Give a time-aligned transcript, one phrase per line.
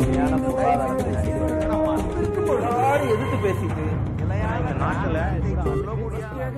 [0.00, 1.12] நிலையான பொருளாதாரத்தை
[3.14, 3.84] எதிர்த்து பேசிட்டு?
[4.20, 5.18] நிலையான நாட்டுல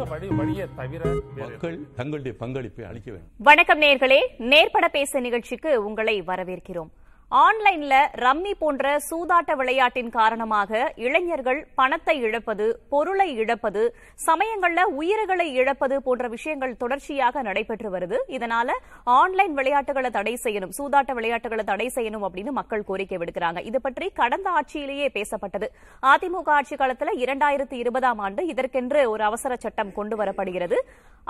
[0.09, 3.31] வழி வழியை தவிர வேறு மக்கள் தங்களுடைய பங்களிப்பை அளிக்க வேண்டும்.
[3.37, 6.91] வணக்கம் நேர்களே நேர்பட பேச நிகழ்ச்சிக்கு உங்களை வரவேற்கிறோம்.
[7.39, 10.71] ஆன்லைன்ல ரம்மி போன்ற சூதாட்ட விளையாட்டின் காரணமாக
[11.07, 13.83] இளைஞர்கள் பணத்தை இழப்பது பொருளை இழப்பது
[14.27, 18.19] சமயங்கள்ல உயிர்களை இழப்பது போன்ற விஷயங்கள் தொடர்ச்சியாக நடைபெற்று வருது.
[18.37, 18.71] இதனால
[19.19, 23.63] ஆன்லைன் விளையாட்டுகளை தடை செய்யணும் சூதாட்ட விளையாட்டுகளை தடை செய்யணும் அப்படின்னு மக்கள் கோரிக்கை விடுக்கிறாங்க.
[23.71, 25.69] இது பற்றி கடந்த ஆட்சியிலேயே பேசப்பட்டது.
[26.15, 30.79] அதிமுக ஆட்சி காலத்தில் இரண்டாயிரத்தி இருபதாம் ஆண்டு இதற்கென்று ஒரு அவசர சட்டம் கொண்டு வரப்படுகிறது.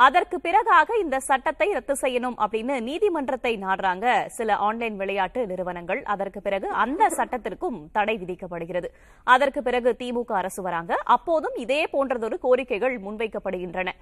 [0.04, 4.06] அதற்கு பிறகாக இந்த சட்டத்தை ரத்து செய்யணும் அப்படின்னு நீதிமன்றத்தை நாடுறாங்க.
[4.36, 8.88] சில ஆன்லைன் விளையாட்டு நிறுவனங்கள் அதற்கு பிறகு அந்த சட்டத்திற்கும் தடை விதிக்கப்படுகிறது.
[9.34, 10.94] அதற்கு பிறகு திமுக அரசு வராங்க.
[11.16, 13.92] அப்போதும் இதே போன்றதொரு கோரிக்கைகள் முன்வைக்கப்படுகின்றன.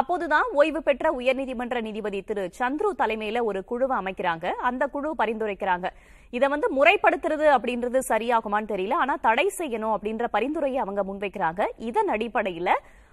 [0.00, 4.46] அப்போதுதான் ஓய்வு பெற்ற உயர்நீதிமன்ற நீதிபதி திரு சந்துரு தலைமையில ஒரு குழுவை அமைக்கிறாங்க.
[4.70, 5.88] அந்த குழு பரிந்துரைக்கிறாங்க.
[6.36, 8.96] இதை வந்து முறைப்படுத்துறது அப்படின்றது சரியாகுமான்னு தெரியல.
[9.02, 11.62] ஆனா தடை செய்யணும் அப்படின்ற பரிந்துரையை அவங்க முன்வைக்கிறாங்க.
[11.90, 12.70] இதன் அடிப்படையில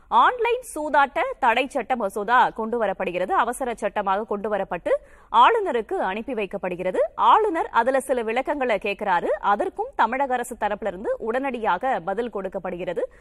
[0.08, 4.92] ஆன்லைன் சூதாட்ட தடை சட்ட மசோதா கொண்டு வரப்படுகிறது அவசர சட்டமாக கொண்டு வரப்பட்டு
[5.32, 6.98] ஆளுநருக்கு அனுப்பி வைக்கப்படுகிறது.
[7.16, 9.26] ஆளுநர் அதுல சில விளக்கங்களை கேட்கிறாரு.
[9.26, 13.12] அதற்கும் தமிழக அரசு தரப்புல இருந்து உடனடியாக பதில் கொடுக்கப்படுகிறது.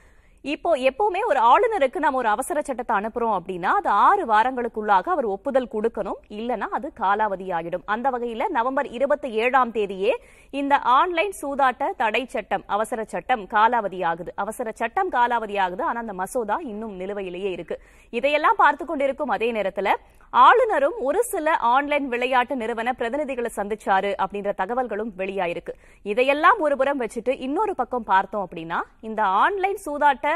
[0.53, 5.69] இப்போ எப்பவுமே ஒரு ஆளுநருக்கு நம்ம ஒரு அவசர சட்டத்தை அனுப்புறோம் அப்படின்னா அது ஆறு வாரங்களுக்குள்ளாக அவர் ஒப்புதல்
[5.75, 6.19] கொடுக்கணும்.
[6.39, 10.13] இல்லனா அது காலாவதி ஆகிடும் அந்த வகையில நவம்பர் இருபத்தி ஏழாம் தேதியே
[10.61, 16.17] இந்த ஆன்லைன் சூதாட்ட தடை சட்டம் அவசர சட்டம் காலாவதி ஆகுது அவசர சட்டம் காலாவதி ஆகுது ஆனா அந்த
[16.21, 17.79] மசோதா இன்னும் நிலுவையிலேயே இருக்கு.
[18.19, 19.95] இதையெல்லாம் பார்த்து கொண்டிருக்கும் அதே நேரத்துல
[20.33, 25.75] ஆளுநரும் ஒரு சில ஆன்லைன் விளையாட்டு நிறுவன பிரதிநிதிகளை சந்திச்சாரு அப்படின்ற தகவல்களும் வெளியாயிருக்கு.
[26.13, 30.33] இதையெல்லாம் ஒரு புறம் வச்சுட்டு இன்னொரு பக்கம் பார்த்தோம் அப்படின்னா இந்த ஆன்லைன் சூதாட்ட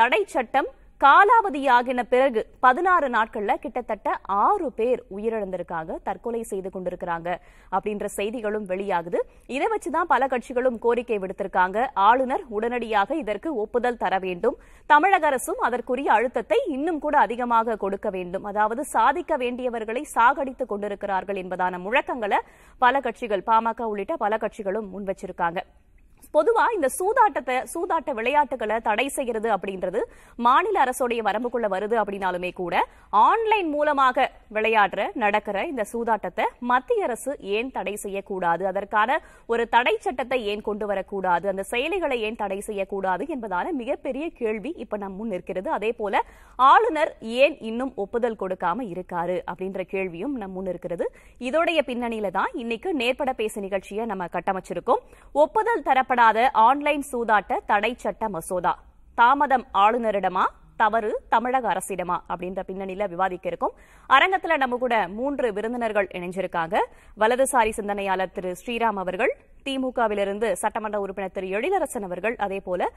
[0.00, 7.28] தடை சட்டம் காலாவதியாகின பிறகு பதினாறு நாட்கள்ல கிட்டத்தட்ட ஆறு பேர் உயிரிழந்திருக்காங்க தற்கொலை செய்து கொண்டிருக்கிறாங்க
[7.74, 9.20] அப்படின்ற செய்திகளும் வெளியாகுது.
[9.56, 11.86] இதை வச்சுதான் பல கட்சிகளும் கோரிக்கை விடுத்திருக்காங்க.
[12.08, 14.58] ஆளுநர் உடனடியாக இதற்கு ஒப்புதல் தர வேண்டும்.
[14.86, 18.44] தமிழக அரசும் அதற்குரிய அழுத்தத்தை இன்னும் கூட அதிகமாக கொடுக்க வேண்டும்.
[18.52, 22.40] அதாவது சாதிக்க வேண்டியவர்களை சாகடித்துக் கொண்டிருக்கிறார்கள் என்பதான முழக்கங்களை
[22.78, 25.62] பல கட்சிகள் பாமக உள்ளிட்ட பல கட்சிகளும் முன்வச்சிருக்காங்க.
[26.34, 30.00] பொதுவா இந்த சூதாட்டத்தை சூதாட்ட விளையாட்டுகளை தடை செய்கிறது அப்படின்றது
[30.46, 32.74] மாநில அரசுடைய வரம்புக்குள்ள வருது அப்படின்னாலுமே கூட
[33.26, 38.62] ஆன்லைன் மூலமாக விளையாடுற நடக்கிற இந்த சூதாட்டத்தை மத்திய அரசு ஏன் தடை செய்யக்கூடாது?
[38.70, 39.10] அதற்கான
[39.52, 41.44] ஒரு தடை சட்டத்தை ஏன் கொண்டு வரக்கூடாது?
[41.52, 46.22] அந்த செயலிகளை ஏன் தடை செய்யக்கூடாது என்பதான மிகப்பெரிய கேள்வி இப்ப நம் முன் இருக்கிறது அதே போல
[46.58, 47.12] ஆளுநர்
[47.42, 51.06] ஏன் இன்னும் ஒப்புதல் கொடுக்காம இருக்காரு அப்படின்ற கேள்வியும் நம் முன் இருக்கிறது
[51.48, 55.02] இதோடைய பின்னணியில தான் இன்னைக்கு நேர்பட பேசு நிகழ்ச்சியை நம்ம கட்டமைச்சிருக்கோம்.
[55.34, 58.70] ஒப்புதல் தரப்பட தரப்படாத ஆன்லைன் சூதாட்ட தடை சட்ட மசோதா.
[59.18, 60.44] தாமதம் ஆளுநரிடமா?
[60.80, 62.16] தவறு தமிழக அரசிடமா?
[62.32, 63.74] அப்படின்ற பின்னணியில விவாதிக்க இருக்கும்.
[64.16, 66.76] அரங்கத்துல நம்ம கூட மூன்று விருந்தினர்கள் இணைஞ்சிருக்காங்க.
[67.22, 69.32] வலதுசாரி சிந்தனையாளர் திரு ஸ்ரீராம் அவர்கள்
[69.66, 72.88] திமுகவிலிருந்து சட்டமன்ற உறுப்பினர் திரு எழிலரசன் அவர்கள் அதே போல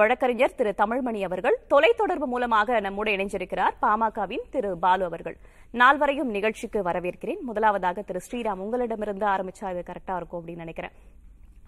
[0.00, 5.36] வழக்கறிஞர் திரு தமிழ்மணி அவர்கள் தொலைத்தொடர்பு மூலமாக நம்மோடு இணைஞ்சிருக்கிறார் பாமகவின் திரு பாலு அவர்கள்.
[5.82, 7.42] நால்வரையும் நிகழ்ச்சிக்கு வரவேற்கிறேன்.
[7.50, 10.96] முதலாவதாக திரு ஸ்ரீராம் உங்களிடமிருந்து ஆரம்பிச்சா இது கரெக்டா இருக்கும் அப்படின்னு நினைக்கிறேன்.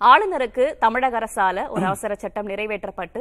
[0.01, 3.21] ஆளுநருக்கு தமிழக அரசால ஒரு அவசர சட்டம் நிறைவேற்றப்பட்டு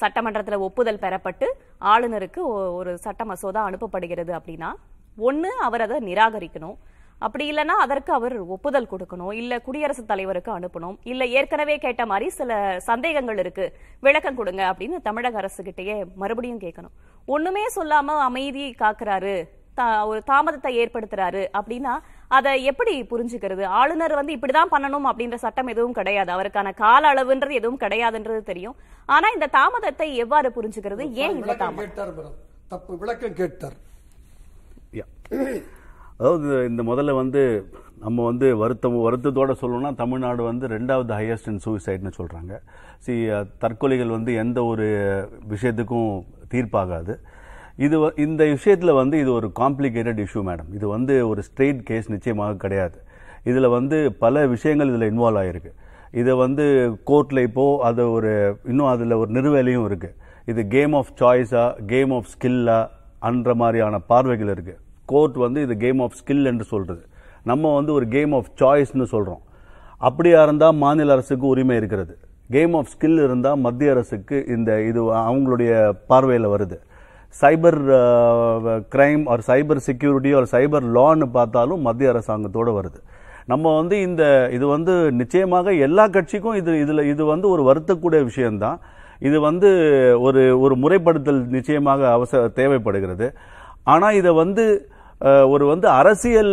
[0.00, 1.46] சட்டமன்றத்துல ஒப்புதல் பெறப்பட்டு
[1.80, 2.40] ஆளுநருக்கு
[2.72, 4.70] ஒரு சட்ட மசோதா அனுப்பப்படுகிறது அப்படின்னா
[5.18, 6.76] ஒண்ணு அவர் அதை நிராகரிக்கணும்.
[7.18, 9.32] அப்படி இல்லைன்னா அதற்கு அவர் ஒப்புதல் கொடுக்கணும்.
[9.32, 10.96] இல்ல குடியரசுத் தலைவருக்கு அனுப்பணும்.
[11.02, 13.76] இல்ல ஏற்கனவே கேட்ட மாதிரி சில சந்தேகங்கள் இருக்கு.
[14.00, 16.94] விளக்கம் கொடுங்க அப்படின்னு தமிழக அரசு கிட்டயே மறுபடியும் கேட்கணும்.
[17.26, 19.48] ஒண்ணுமே சொல்லாம அமைதி காக்குறாரு.
[20.06, 21.92] ஒரு தாமதத்தை ஏற்படுத்துறாரு அப்படின்னா
[22.36, 23.64] அதை எப்படி புரிஞ்சுக்கிறது?
[23.80, 26.30] ஆளுநர் வந்து இப்படிதான் பண்ணணும் அப்படின்ற சட்டம் எதுவும் கிடையாது.
[26.32, 28.76] அவருக்கான கால அளவுன்றது எதுவும் கிடையாதுன்றது தெரியும்.
[29.06, 31.04] ஆனா இந்த தாமதத்தை எவ்வாறு புரிஞ்சுக்கிறது?
[31.22, 32.38] ஏன் இந்த தாமதம்?
[32.68, 33.76] தப்பு விளக்கம் கேட்டார்.
[34.92, 35.06] யா.
[36.18, 37.42] அதாவது இந்த முதல்ல வந்து
[37.98, 42.54] நம்ம வந்து வருத்தம் வருத்தத்தோட சொல்லணும்னா தமிழ்நாடு வந்து ரெண்டாவது ஹையஸ்ட் இன் சூசைட்னு சொல்றாங்க.
[42.98, 43.12] சி
[43.64, 44.86] தற்கொலைகள் வந்து எந்த ஒரு
[45.48, 46.10] விஷயத்துக்கும்
[46.54, 47.14] தீர்ப்பாகாது.
[47.86, 52.58] இது இந்த விஷயத்தில் வந்து இது ஒரு காம்ப்ளிகேட்டட் இஷ்யூ மேடம் இது வந்து ஒரு ஸ்ட்ரெயிட் கேஸ் நிச்சயமாக
[52.64, 52.96] கிடையாது.
[53.50, 55.70] இதில் வந்து பல விஷயங்கள் இதில் இன்வால்வ் ஆகிருக்கு
[56.20, 56.64] இதை வந்து
[57.10, 58.30] கோர்ட்டில் இப்போ அது ஒரு
[58.70, 60.16] இன்னும் அதில் ஒரு நிறுவலையும் இருக்குது
[60.52, 62.78] இது கேம் ஆஃப் சாய்ஸா கேம் ஆஃப் ஸ்கில்லா
[63.28, 64.80] அன்ற மாதிரியான பார்வைகள் இருக்குது
[65.12, 67.02] கோர்ட் வந்து இது கேம் ஆஃப் ஸ்கில் என்று சொல்கிறது
[67.50, 69.42] நம்ம வந்து ஒரு கேம் ஆஃப் சாய்ஸ்னு சொல்கிறோம்
[70.08, 72.14] அப்படியா இருந்தால் மாநில அரசுக்கு உரிமை இருக்கிறது.
[72.54, 75.72] கேம் ஆஃப் ஸ்கில் இருந்தால் மத்திய அரசுக்கு இந்த இது அவங்களுடைய
[76.10, 76.76] பார்வையில் வருது.
[77.38, 77.78] Cyber
[78.94, 82.98] crime or cyber security or cyber லான்னு பார்த்தாலும் மத்திய அரசாங்கத்தோடு வருது.
[83.52, 84.22] நம்ம வந்து இந்த
[84.56, 88.78] இது வந்து நிச்சயமாக எல்லா கட்சிக்கும் இது இதில் இது வந்து ஒரு வருத்தக்கூடிய விஷயம்தான்.
[89.28, 89.70] இது வந்து
[90.26, 93.28] ஒரு ஒரு முறைப்படுத்தல் நிச்சயமாக அவசர தேவைப்படுகிறது.
[93.92, 94.64] ஆனால் இதை வந்து
[95.50, 96.52] ஒரு வந்து அரசியல்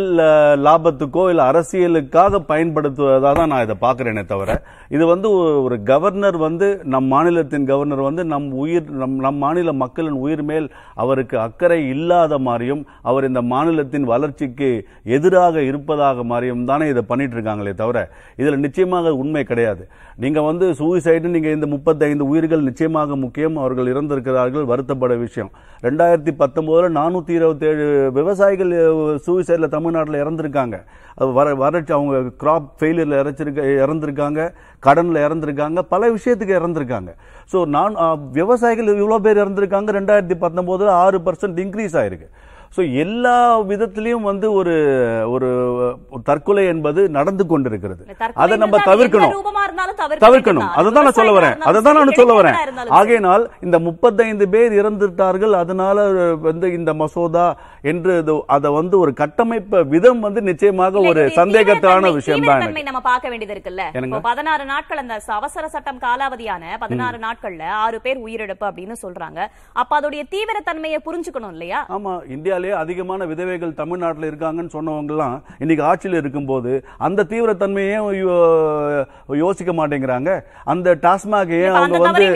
[0.64, 4.56] லாபத்துக்கோ இல்லை அரசியலுக்காக பயன்படுத்துவதாக தான் நான் இதை பார்க்குறேனே தவிர
[4.90, 5.28] இது வந்து
[5.62, 10.66] ஒரு- கவர்னர் வந்து நம் மாநிலத்தின் கவர்னர் வந்து நம் உயிர் நம் நம் மாநில மக்களின் உயிர் மேல்
[10.94, 14.70] அவருக்கு அக்கறை இல்லாத மாதிரியும் அவர் இந்த மாநிலத்தின் வளர்ச்சிக்கு
[15.10, 18.02] எதிராக இருப்பதாக மாதிரியும் தானே இதை பண்ணிட்டு இருக்காங்களே தவிர
[18.38, 19.82] இதில் நிச்சயமாக உண்மை கிடையாது.
[20.22, 23.56] நீங்கள் வந்து சூசைடு நீங்கள் இந்த முப்பத்தைந்து உயிர்கள் நிச்சயமாக முக்கியம்.
[23.62, 25.50] அவர்கள் இறந்திருக்கிறார்கள் வருத்தப்பட விஷயம்.
[25.86, 27.84] ரெண்டாயிரத்தி பத்தொம்போதில் நானூற்றி இருபத்தேழு
[28.16, 28.72] விவசாயிகள்
[29.26, 30.78] சூசைடில் தமிழ்நாட்டில் இறந்துருக்காங்க.
[31.38, 34.40] வர வறட்சி அவங்க கிராப் ஃபெயிலியரில் இறச்சிருக்க இறந்துருக்காங்க
[34.88, 37.10] கடனில் இறந்துருக்காங்க பல விஷயத்துக்கு இறந்துருக்காங்க.
[37.52, 37.94] ஸோ நான்
[38.40, 39.90] விவசாயிகள் இவ்வளோ பேர் இறந்துருக்காங்க.
[40.00, 42.28] ரெண்டாயிரத்தி பத்தொம்போதில் ஆறு பர்சன்ட் இன்க்ரீஸ் ஆயிருக்கு.
[42.74, 43.36] ஸோ எல்லா
[43.70, 44.74] விதத்திலையும் வந்து ஒரு
[45.34, 45.48] ஒரு
[46.28, 48.02] தற்கொலை என்பது நடந்து கொண்டிருக்கிறது.
[48.42, 49.32] அதை நம்ம தவிர்க்கணும்.
[50.24, 50.64] தவிர்க்கணும்.
[50.64, 50.78] வேண்டியதுதான்.
[50.80, 51.54] அதுதான் நான் சொல்ல வரேன்.
[51.54, 52.56] விவசாயிகளா அதுதான் நான் சொல்ல வரேன்.
[52.98, 55.54] ஆகையினால் இந்த முப்பத்தைந்து பேர் இறந்துட்டார்கள்.
[55.62, 55.96] அதனால
[56.48, 57.46] வந்து இந்த மசோதா
[57.92, 58.14] என்று
[58.56, 63.84] அதை வந்து ஒரு கட்டமைப்பு விதம் வந்து நிச்சயமாக ஒரு சந்தேகத்தான விஷயம் தான் நம்ம பார்க்க வேண்டியது இருக்குல்ல.
[64.28, 69.40] பதினாறு நாட்கள் அந்த அவசர சட்டம் காலாவதியான பதினாறு நாட்கள்ல ஆறு பேர் உயிரிழப்பு அப்படின்னு சொல்றாங்க.
[69.82, 71.80] அப்ப அதோடைய தீவிரத்தன்மையை புரிஞ்சுக்கணும் இல்லையா?
[71.96, 72.14] ஆமா
[72.58, 76.72] இந்தியாவிலேயே அதிகமான விதவைகள் தமிழ்நாட்டில் இருக்காங்கன்னு சொன்னவங்க எல்லாம் இன்னைக்கு ஆட்சியில் இருக்கும்போது
[77.06, 77.96] அந்த தீவிரத்தன்மையே
[79.44, 80.30] யோசிக்க மாட்டேங்கிறாங்க.
[80.72, 82.26] அந்த டாஸ்மாக் ஏன் அவங்க வந்து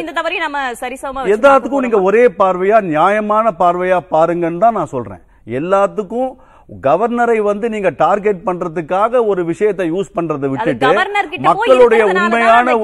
[1.36, 5.22] எல்லாத்துக்கும் நீங்க ஒரே பார்வையா நியாயமான பார்வையா பாருங்கன்னு தான் நான் சொல்றேன்.
[5.60, 6.30] எல்லாத்துக்கும்
[6.80, 10.88] கவர்னரை வந்து நீங்க டார்கெட் பண்றதுக்காக ஒரு விஷயத்தை யூஸ் பண்றதை விட்டுட்டு
[11.42, 12.74] மக்களுடைய உண்மையான.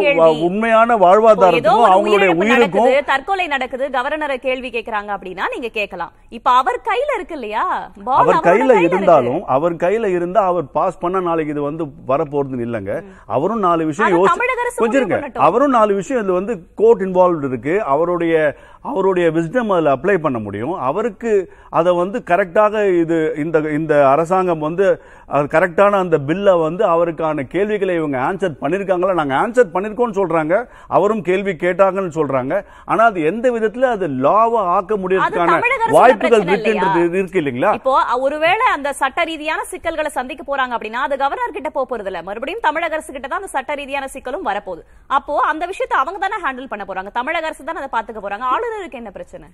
[0.44, 7.10] உண்மையான வாழ்வாதாரத்துக்கும் அவங்களுடைய உயிருக்கும் தற்கொலை நடக்குது கவர்னரை கேள்வி கேக்குறாங்க அப்படின்னா நீங்க கேட்கலாம் இப்ப அவர் கையில
[7.16, 7.64] இருக்கு இல்லையா
[8.16, 8.72] அவர் கையில.
[8.82, 12.94] இருந்தாலும் அவர் கையில இருந்தா அவர் பாஸ் பண்ண நாளைக்கு இது வந்து வரப்போறது இல்லைங்க
[13.30, 15.14] அவரும் நாலு விஷயம் அது யோசி தமிழக அரசு கொஞ்சம்.
[15.42, 18.34] அவரும் நாலு விஷயம் இதுல வந்து கோர்ட் இன்வால்வ் இருக்கு அவருடைய
[18.84, 20.74] அவருடைய விஸ்டம் அதுல அப்ளை பண்ண முடியும்.
[20.88, 21.32] அவருக்கு
[21.78, 24.86] அதை வந்து கரெக்டாக இது இந்த இந்த அரசாங்கம் வந்து
[25.54, 29.14] கரெக்டான அந்த பில்லை வந்து அவருக்கான கேள்விகளை இவங்க ஆன்சர் பண்ணிருக்காங்களா?
[29.20, 30.54] நாங்க ஆன்சர் பண்ணிருக்கோம்னு சொல்றாங்க.
[30.96, 32.54] அவரும் கேள்வி கேட்டாங்கன்னு சொல்றாங்க.
[32.90, 35.58] ஆனா அது எந்த விதத்துல அது லாவா ஆக்க முடியறதுக்கான
[35.96, 37.18] வாய்ப்புகள் இருக்குன்றது?
[37.20, 37.72] இருக்கு இல்லைங்களா?
[37.80, 37.94] இப்போ
[38.26, 42.96] ஒருவேளை அந்த சட்ட ரீதியான சிக்கல்களை சந்திக்க போறாங்க அப்படின்னா அது கவர்னர் கிட்ட போறது இல்ல மறுபடியும் தமிழக
[42.98, 44.82] அரசு கிட்ட தான் அந்த சட்ட ரீதியான சிக்கலும் வரப்போகுது.
[45.18, 47.12] அப்போ அந்த விஷயத்தை அவங்க தானே ஹேண்டில் பண்ண போறாங்க.
[47.20, 48.46] தமிழக அரசு தானே அதை பாத்துக்க போறாங்க.
[48.68, 49.46] கவர்னருக்கு என்ன பிரச்சனை?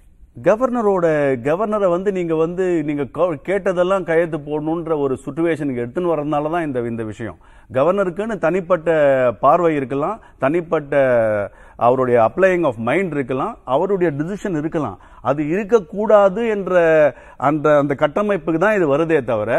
[0.46, 1.06] கவர்னரோட
[1.46, 3.04] கவர்னரை வந்து நீங்க வந்து நீங்க
[3.48, 7.36] கேட்டதெல்லாம் கையெழுத்து போடணுன்ற ஒரு சுச்சுவேஷனுக்கு எடுத்துன்னு வரதுனால தான் இந்த இந்த விஷயம்.
[7.76, 8.88] கவர்னருக்குன்னு தனிப்பட்ட
[9.44, 10.94] பார்வை இருக்கலாம் தனிப்பட்ட
[11.86, 14.98] அவருடைய அப்ளையிங் ஆஃப் மைண்ட் இருக்கலாம் அவருடைய டிசிஷன் இருக்கலாம்.
[15.30, 16.74] அது இருக்கக்கூடாது என்ற
[17.48, 19.50] அந்த அந்த கட்டமைப்புக்கு தான் இது வருதே தவிர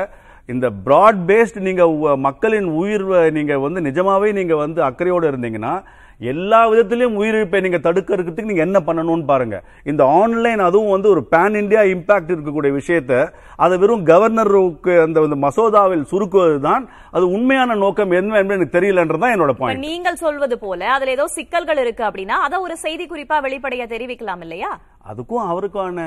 [0.54, 1.84] இந்த பிராட் பேஸ்ட் நீங்க
[2.28, 3.06] மக்களின் உயிர்
[3.38, 5.76] நீங்க வந்து நிஜமாவே நீங்க வந்து அக்கறையோடு இருந்தீங்கன்னா
[6.20, 9.58] எல்லா விதத்திலையும் உயிரிழப்பை நீங்க தடுக்கிறதுக்கு நீங்க என்ன பண்ணணும்னு பாருங்க.
[9.84, 13.14] இந்த ஆன்லைன் அதுவும் வந்து ஒரு பேன் இந்தியா இம்பாக்ட் இருக்கக்கூடிய விஷயத்த
[13.56, 19.54] அதை வெறும் கவர்னருக்கு அந்த மசோதாவில் சுருக்குவது தான் அது உண்மையான நோக்கம் என்ன என்று எனக்கு தெரியலன்றதான் என்னோட
[19.60, 24.42] பாயிண்ட் நீங்கள் சொல்வது போல அதுல ஏதோ சிக்கல்கள் இருக்கு அப்படின்னா அதை ஒரு செய்தி குறிப்பா வெளிப்படையா தெரிவிக்கலாம்
[24.42, 24.72] இல்லையா?
[25.06, 25.98] அதுக்கும் அவருக்கான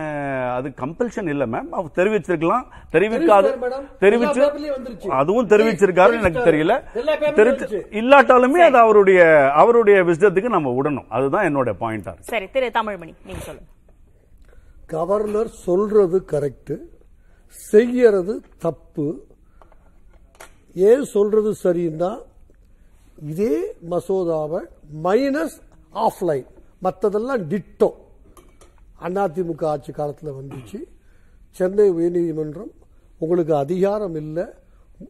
[0.55, 2.65] அது கம்பல்ஷன் இல்ல மேம் அவர் தெரிவிச்சிருக்கலாம்.
[2.93, 3.51] தெரிவிக்காது.
[4.01, 4.41] தெரிவிச்சு.
[5.19, 6.75] அதுவும் தெரிவிச்சிருக்காரு எனக்கு தெரியல.
[8.01, 9.21] இல்லாட்டாலுமே அது அவருடைய
[9.55, 12.33] அவருடைய விசதத்துக்கு நம்ம விடணும் அதுதான் என்னோட பாயிண்டா இருக்கு.
[12.35, 13.71] சரி திரு தமிழ்மணி நீங்க சொல்லுங்க.
[14.87, 16.75] கவர்னர் சொல்றது கரெக்ட்
[17.47, 19.27] செய்யறது தப்பு.
[20.75, 22.11] ஏன் சொல்றது சரின்னா
[23.23, 24.61] இதே மசோதாவை
[25.03, 25.57] மைனஸ்
[25.95, 26.47] ஆஃப்லைன்
[26.83, 27.91] மற்றதெல்லாம் டிட்டோ
[29.03, 30.79] அதிமுக ஆட்சி காலத்தில் வந்துச்சு.
[31.51, 32.73] சென்னை உயர்நீதிமன்றம்
[33.19, 34.45] உங்களுக்கு அதிகாரம் இல்லை.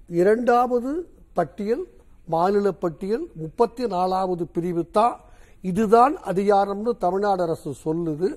[0.09, 0.91] இரண்டாவது
[1.33, 1.87] பட்டியல்
[2.29, 5.21] மாநில பட்டியல் முப்பத்தி நாலாவது பிரிவு தான்.
[5.63, 8.29] இதுதான் அதிகாரம்னு தமிழ்நாடு அரசு சொல்லுது.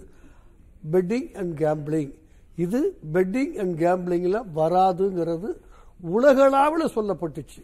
[0.92, 2.14] பெட்டிங் அண்ட் கேம்பிளிங்
[2.56, 5.50] இது பெட்டிங் அண்ட் கேம்பிளிங்கில் வராதுங்கிறது
[6.00, 7.62] உலகளாவில் சொல்லப்பட்டுச்சு.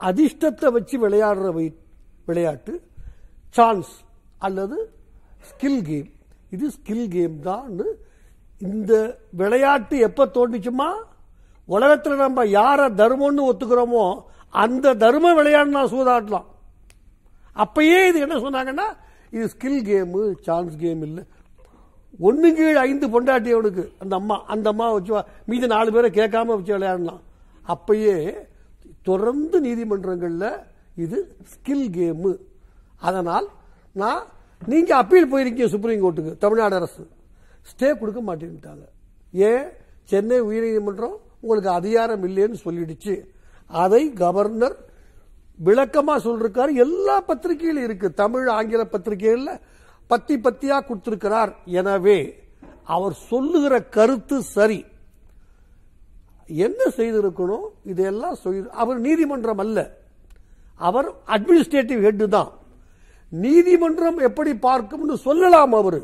[0.00, 1.76] அதிர்ஷ்டத்தை வச்சு விளையாடுற வை-
[2.26, 2.82] விளையாட்டு
[3.50, 3.88] சான்ஸ்
[4.38, 4.92] அல்லது
[5.48, 6.08] ஸ்கில் கேம்
[6.50, 7.76] இது ஸ்கில் கேம் தான்
[8.58, 10.88] இந்த விளையாட்டு எப்போ தோண்டிச்சுமா
[11.64, 16.44] உலகத்தில் நம்ம யாரை தர்மம்னு ஒத்துக்கிறோமோ அந்த தர்ம விளையாடினா சூதாடலாம்
[17.56, 18.96] அப்பயே இது என்ன சொன்னாங்கன்னா
[19.30, 21.24] இது ஸ்கில் கேமு சான்ஸ் கேம் இல்லை.
[22.18, 26.46] ஒன்று கீழ் ஐந்து பொண்டாட்டி அவனுக்கு அந்த அம்மா அந்த அம்மா வச்சு வா- மீதி நாலு பேரை கேட்காம
[26.46, 27.20] வச்சு விளையாடலாம்.
[27.68, 28.46] அப்பயே
[29.02, 30.58] தொடர்ந்து நீதிமன்றங்களில்
[30.96, 32.36] இது ஸ்கில் கேமு
[32.96, 33.48] அதனால்
[33.92, 34.22] நான்
[34.66, 37.08] நீங்க அப்பீல் போயிருக்கீங்க சுப்ரீம் கோர்ட்டுக்கு தமிழ்நாடு அரசு.
[37.62, 38.84] ஸ்டே கொடுக்க மாட்டேன்ட்டாங்க.
[39.32, 39.64] ஏன்?
[40.02, 43.24] சென்னை உயர்நீதிமன்றம் உங்களுக்கு அதிகாரம் இல்லைன்னு சொல்லிடுச்சு.
[43.68, 44.86] அதை கவர்னர்
[45.64, 48.14] விளக்கமா சொல்றாரு எல்லா பத்திரிகையிலும் இருக்கு.
[48.14, 49.60] தமிழ் ஆங்கில பத்திரிகைகள்ல
[50.06, 51.56] பத்தி பத்தியா கொடுத்திருக்கிறார்.
[51.64, 52.34] எனவே
[52.84, 54.84] அவர் சொல்லுகிற கருத்து சரி.
[56.46, 57.66] என்ன செய்திருக்கணும்?
[57.84, 59.96] இதையெல்லாம் செய்து அவர் நீதிமன்றம் அல்ல.
[60.76, 62.52] அவர் அட்மினிஸ்ட்ரேட்டிவ் ஹெட் தான்.
[63.30, 66.00] நீதிமன்றம் எப்படி பார்க்கும்னு சொல்லலாம் அவர்.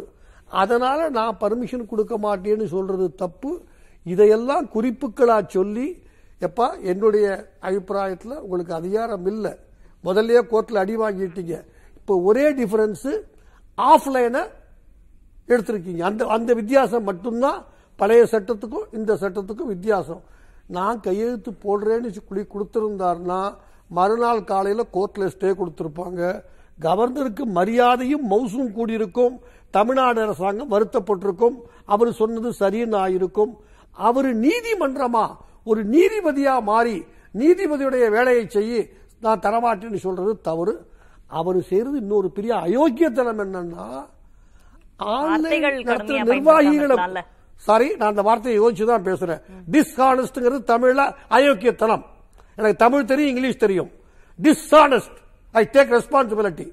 [0.48, 3.60] அதனால நான் பர்மிஷன் கொடுக்க மாட்டேன்னு சொல்றது தப்பு.
[4.04, 6.02] இதையெல்லாம் குறிப்புகளா சொல்லி
[6.46, 7.26] எப்பா என்னுடைய
[7.66, 9.52] அபிப்பிராயத்தில் உங்களுக்கு அதிகாரம் இல்லை.
[10.04, 11.56] முதல்லயே கோர்ட்டில் அடி வாங்கிட்டீங்க.
[11.98, 13.12] இப்போ ஒரே டிஃபரன்ஸு
[13.78, 14.42] ஆஃப்லைனை
[15.52, 16.02] எடுத்திருக்கீங்க.
[16.10, 17.60] அந்த அந்த வித்தியாசம் மட்டும்தான்
[18.00, 20.22] பழைய சட்டத்துக்கும் இந்த சட்டத்துக்கும் வித்தியாசம்.
[20.76, 23.40] நான் கையெழுத்து போடுறேன்னு குழி கொடுத்துருந்தாருன்னா
[23.96, 26.22] மறுநாள் காலையில் கோர்ட்டில் ஸ்டே கொடுத்துருப்பாங்க.
[26.86, 29.34] கவர்னருக்கு மரியாதையும் மவுசும் கூடியிருக்கும்.
[29.76, 31.56] தமிழ்நாடு அரசாங்கம் வருத்தப்பட்டிருக்கும்.
[31.92, 33.52] அவர் சொன்னது சரின்னு ஆயிருக்கும்.
[34.08, 35.24] அவர் நீதிமன்றமா
[35.70, 36.96] ஒரு நீதிபதியா மாறி
[37.40, 38.82] நீதிபதியுடைய வேலையை செய்ய
[39.24, 40.74] நான் தரமாட்டேன்னு சொல்றது தவறு.
[41.38, 43.86] அவர் செய்யறது இன்னொரு பெரிய அயோக்கியத்தனம் என்னன்னா
[46.30, 47.22] நிர்வாகிகளை
[47.66, 49.40] சாரி நான் அந்த வார்த்தையை யோசிச்சு தான் பேசுறேன்.
[49.74, 51.02] டிஸ்ஹானஸ்ட்ங்கிறது தமிழ்ல
[51.36, 52.04] அயோக்கியத்தனம்.
[52.58, 53.90] எனக்கு தமிழ் தெரியும் இங்கிலீஷ் தெரியும்.
[54.38, 55.18] Dishonest
[55.60, 56.66] I take responsibility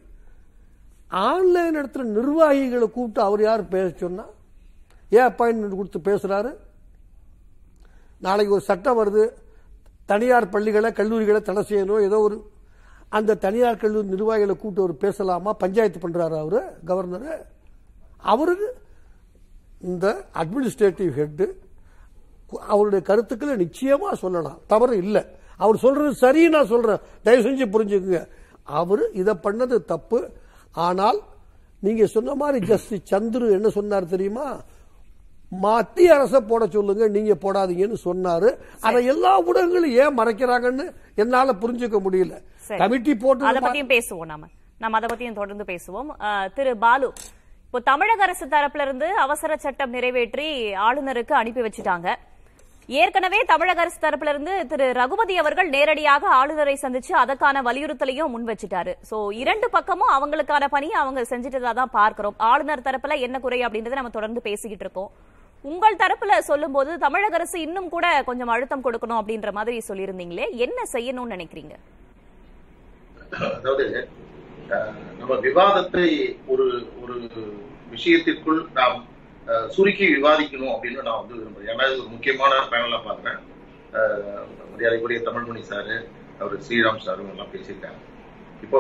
[1.27, 4.25] online நடத்துற நிர்வாகிகளை கூப்பிட்டு அவர் யார் பேச சொன்னா
[5.17, 6.51] ஏன் அப்பாயின்மெண்ட் கொடுத்து பேசுறாரு?
[8.21, 9.29] நாளைக்கு ஒரு சட்டம் வருது.
[10.05, 12.01] தனியார் பள்ளிகளை கல்லூரிகளை தடை செய்யணும்.
[12.01, 12.37] ஏதோ ஒரு
[13.09, 15.53] அந்த தனியார் கல்லூரி நிர்வாகிகளை கூப்பிட்டு அவர் பேசலாமா?
[15.53, 17.45] பஞ்சாயத்து பண்றாரு அவரு கவர்னரு
[18.17, 18.77] அவருக்கு
[19.81, 21.45] இந்த அட்மினிஸ்ட்ரேட்டிவ் ஹெட்டு
[22.67, 24.59] அவருடைய கருத்துக்களை நிச்சயமா சொல்லலாம்.
[24.67, 25.25] தவறு இல்லை.
[25.57, 26.97] அவர் சொல்றது சரி நான் சொல்றேன்.
[27.23, 28.27] தயவு செஞ்சு புரிஞ்சுக்குங்க.
[28.63, 30.29] அவர் இதை பண்ணது தப்பு.
[30.71, 31.19] ஆனால்
[31.79, 34.61] நீங்க சொன்ன மாதிரி ஜஸ்டிஸ் சந்துரு என்ன சொன்னார் தெரியுமா?
[35.51, 38.49] மத்திய அரசை போட சொல்லுங்க நீங்க போடாதீங்கன்னு சொன்னாரு.
[38.87, 40.85] அதை எல்லா ஊடகங்களும் ஏன் மறைக்கிறாங்கன்னு
[41.23, 42.35] என்னால புரிஞ்சுக்க முடியல.
[42.81, 44.49] கமிட்டி அத போட்டு பத்தியும் பேசுவோம் நாம.
[44.83, 46.09] நாம அத பத்தியும் தொடர்ந்து பேசுவோம்.
[46.57, 47.09] திரு பாலு
[47.67, 50.47] இப்போ தமிழக அரசு தரப்புல இருந்து அவசர சட்டம் நிறைவேற்றி
[50.87, 52.07] ஆளுநருக்கு அனுப்பி வச்சுட்டாங்க.
[53.01, 58.93] ஏற்கனவே தமிழக அரசு தரப்புல இருந்து திரு ரகுபதி அவர்கள் நேரடியாக ஆளுநரை சந்திச்சு அதற்கான வலியுறுத்தலையும் முன் வச்சுட்டாரு.
[59.09, 62.35] சோ இரண்டு பக்கமும் அவங்களுக்கான பணியை அவங்க செஞ்சுட்டதா தான் பார்க்கிறோம்.
[62.51, 65.11] ஆளுநர் தரப்புல என்ன குறை அப்படின்றத நம்ம தொடர்ந்து பேசிக்கிட்டு இருக்கோம்.
[65.65, 70.45] உங்கள் தரப்புல சொல்லும் போது தமிழக அரசு இன்னும் கூட கொஞ்சம் அழுத்தம் கொடுக்கணும் அப்படின்ற மாதிரி சொல்லியிருந்தீங்களே?
[70.65, 71.75] என்ன செய்யணும்னு நினைக்கிறீங்க?
[73.57, 73.85] அதாவது
[75.19, 76.07] நம்ம விவாதத்தை
[76.47, 76.65] ஒரு
[77.01, 77.15] ஒரு
[77.91, 78.97] விஷயத்திற்குள் நாம்
[79.69, 81.69] சுருக்கி விவாதிக்கணும் அப்படின்னு நான் வந்து விரும்புறேன்.
[81.71, 83.39] ஏன்னா இது ஒரு முக்கியமான பேனலா பாக்குறேன்
[83.93, 84.19] அஹ்,
[84.71, 85.95] மரியாதைக்குரிய தமிழ்மணி சாரு
[86.39, 87.99] அவர் ஸ்ரீராம் சாரும் எல்லாம் பேசியிருக்காங்க.
[88.63, 88.79] இப்போ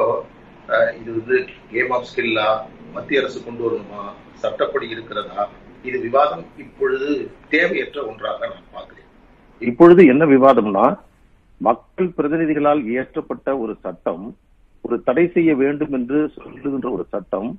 [0.69, 1.37] அஹ், இது வந்து
[1.71, 2.47] கேம் ஆஃப் ஸ்கில்லா?
[2.93, 4.03] மத்திய அரசு கொண்டு வரணுமா?
[4.37, 5.41] சட்டப்படி இருக்கிறதா?
[5.83, 7.07] இது விவாதம் இப்பொழுது
[7.53, 9.07] தேவையற்ற ஒன்றாக நான் பார்க்கிறேன்.
[9.61, 10.85] இப்பொழுது என்ன விவாதம்னா
[11.61, 14.23] மக்கள் பிரதிநிதிகளால் இயற்றப்பட்ட ஒரு சட்டம்
[14.85, 17.49] ஒரு தடை செய்ய வேண்டும் என்று சொல்லுகின்ற ஒரு சட்டம்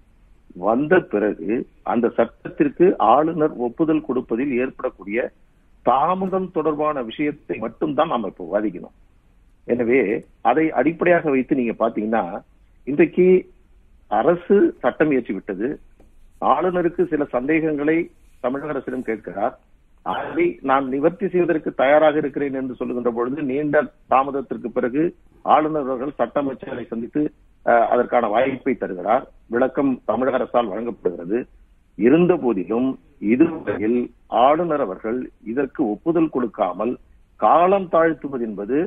[0.68, 1.52] வந்த பிறகு
[1.92, 5.18] அந்த சட்டத்திற்கு ஆளுநர் ஒப்புதல் கொடுப்பதில் ஏற்படக்கூடிய
[5.86, 8.96] தாமதம் தொடர்பான விஷயத்தை மட்டும்தான் நாம இப்போ விவாதிக்கணும்.
[9.68, 10.00] எனவே
[10.50, 12.24] அதை அடிப்படையாக வைத்து நீங்க பாத்தீங்கன்னா
[12.86, 13.26] இன்றைக்கு
[14.10, 15.66] அரசு சட்டம் இயற்றி விட்டது
[16.50, 17.96] ஆளுநருக்கு சில சந்தேகங்களை
[18.44, 19.54] தமிழக அரசிடம் கேட்கிறார்.
[20.06, 23.82] அதை நான் நிவர்த்தி செய்வதற்கு தயாராக இருக்கிறேன் என்று சொல்லுகின்ற பொழுது நீண்ட
[24.12, 25.02] தாமதத்திற்கு பிறகு
[25.54, 27.22] ஆளுநர் அவர்கள் சட்ட அமைச்சரை சந்தித்து
[27.92, 29.24] அதற்கான வாய்ப்பை தருகிறார்.
[29.54, 31.40] விளக்கம் தமிழக அரசால் வழங்கப்படுகிறது.
[32.06, 32.88] இருந்த போதிலும்
[33.32, 34.00] இதுவரையில்
[34.46, 35.20] ஆளுநர் அவர்கள்
[35.52, 36.92] இதற்கு ஒப்புதல் கொடுக்காமல்
[37.44, 38.78] காலம் தாழ்த்துவது என்பது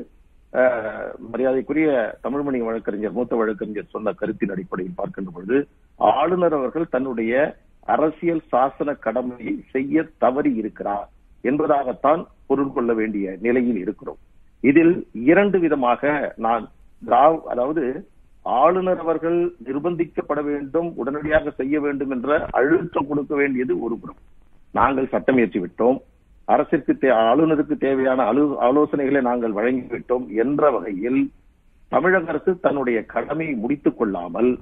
[1.32, 1.88] மரியாதைக்குரிய
[2.24, 5.58] தமிழ்மணி வழக்கறிஞர் மூத்த வழக்கறிஞர் சொன்ன கருத்தின் அடிப்படையில் பார்க்கின்ற பொழுது
[6.00, 7.34] ஆளுநர் அவர்கள் தன்னுடைய
[7.96, 11.10] அரசியல் சாசன கடமையை செய்ய தவறி இருக்கிறார்
[11.44, 14.20] என்பதாகத்தான் பொருள் கொள்ள வேண்டிய நிலையில் இருக்கிறோம்.
[14.64, 14.96] இதில்
[15.32, 16.64] இரண்டு விதமாக நான்
[17.02, 17.84] திராவ் அதாவது
[18.46, 24.20] ஆளுநர் அவர்கள் நிர்பந்திக்கப்பட வேண்டும் உடனடியாக செய்ய வேண்டும் என்ற அழுத்தம் கொடுக்க வேண்டியது ஒரு புறம்.
[24.72, 26.00] நாங்கள் சட்டம் இயற்றி விட்டோம்.
[26.46, 31.32] அரசிற்கு தே- ஆளுநருக்கு தேவையான அலு- ஆலோசனைகளை நாங்கள் வழங்கிவிட்டோம் என்ற வகையில்
[31.90, 34.60] தமிழக அரசு தன்னுடைய கடமையை முடித்துக் கொள்ளாமல்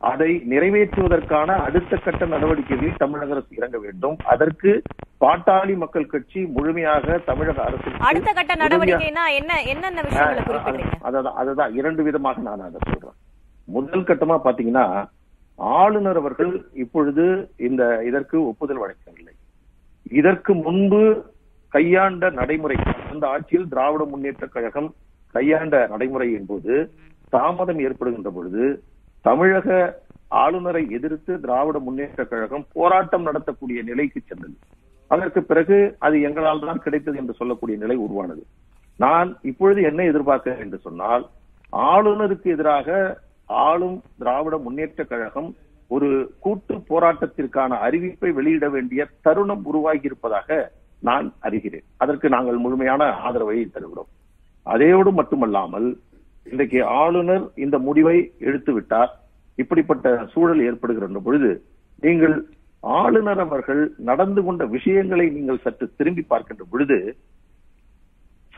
[0.00, 4.16] அதை நிறைவேற்றுவதற்கான அடுத்த கட்ட நடவடிக்கைகளில் தமிழக அரசு இறங்க வேண்டும்.
[4.24, 4.82] அதற்கு
[5.20, 12.40] பாட்டாளி மக்கள் கட்சி முழுமையாக தமிழக அரசு அடுத்த கட்ட நடவடிக்கைனா என்ன என்னென்ன விஷயங்களை அதுதான் இரண்டு விதமாக
[12.40, 13.14] நான் அதை சொல்றேன்.
[13.64, 15.06] முதல் கட்டமா பாத்தீங்கன்னா
[15.54, 19.35] ஆளுநர் அவர்கள் இப்பொழுது இந்த இதற்கு ஒப்புதல் வழங்கவில்லை.
[20.10, 21.24] இதற்கு முன்பு
[21.68, 22.76] கையாண்ட நடைமுறை
[23.10, 24.94] அந்த ஆட்சியில் திராவிட முன்னேற்ற கழகம்
[25.30, 26.74] கையாண்ட நடைமுறையின் போது
[27.28, 28.82] தாமதம் ஏற்படுகின்ற பொழுது
[29.22, 29.98] தமிழக
[30.28, 34.56] ஆளுநரை எதிர்த்து திராவிட முன்னேற்ற கழகம் போராட்டம் நடத்தக்கூடிய நிலைக்கு சென்றது.
[35.08, 38.46] அதற்கு பிறகு அது எங்களால் தான் கிடைத்தது என்று சொல்லக்கூடிய நிலை உருவானது.
[38.98, 41.28] நான் இப்பொழுது என்ன எதிர்பார்க்கிறேன் என்று சொன்னால்
[41.72, 45.54] ஆளுநருக்கு எதிராக ஆளும் திராவிட முன்னேற்ற கழகம்
[45.88, 46.08] ஒரு
[46.44, 50.58] கூட்டு போராட்டத்திற்கான அறிவிப்பை வெளியிட வேண்டிய தருணம் உருவாகி இருப்பதாக
[51.02, 51.86] நான் அறிகிறேன்.
[52.02, 54.10] அதற்கு நாங்கள் முழுமையான ஆதரவை தருகிறோம்.
[54.66, 55.88] அதையோடு மட்டுமல்லாமல்
[56.52, 59.12] இன்றைக்கு ஆளுநர் இந்த முடிவை எடுத்து விட்டார்
[59.62, 61.50] இப்படிப்பட்ட சூழல் ஏற்படுகின்ற பொழுது
[62.00, 62.36] நீங்கள்
[62.80, 66.98] ஆளுநர் அவர்கள் நடந்து கொண்ட விஷயங்களை நீங்கள் சற்று திரும்பி பார்க்கின்ற பொழுது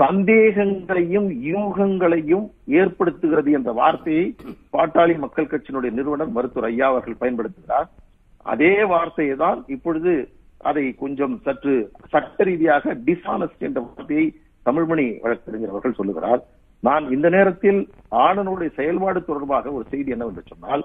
[0.01, 2.45] சந்தேகங்களையும் யூகங்களையும்
[2.81, 4.27] ஏற்படுத்துகிறது என்ற வார்த்தையை
[4.75, 7.89] பாட்டாளி மக்கள் கட்சியினுடைய நிறுவனர் மருத்துவர் ஐயா அவர்கள் பயன்படுத்துகிறார்.
[8.53, 10.13] அதே வார்த்தையை தான் இப்பொழுது
[10.69, 11.75] அதை கொஞ்சம் சற்று
[12.13, 14.27] சட்ட ரீதியாக டிஸ்ஆனஸ்ட் என்ற வார்த்தையை
[14.69, 16.41] தமிழ்மணி வழக்கறிஞர் அவர்கள் சொல்லுகிறார்.
[16.83, 17.81] நான் இந்த நேரத்தில்
[18.27, 20.85] ஆனனுடைய செயல்பாடு தொடர்பாக ஒரு செய்தி என்னவென்று சொன்னால்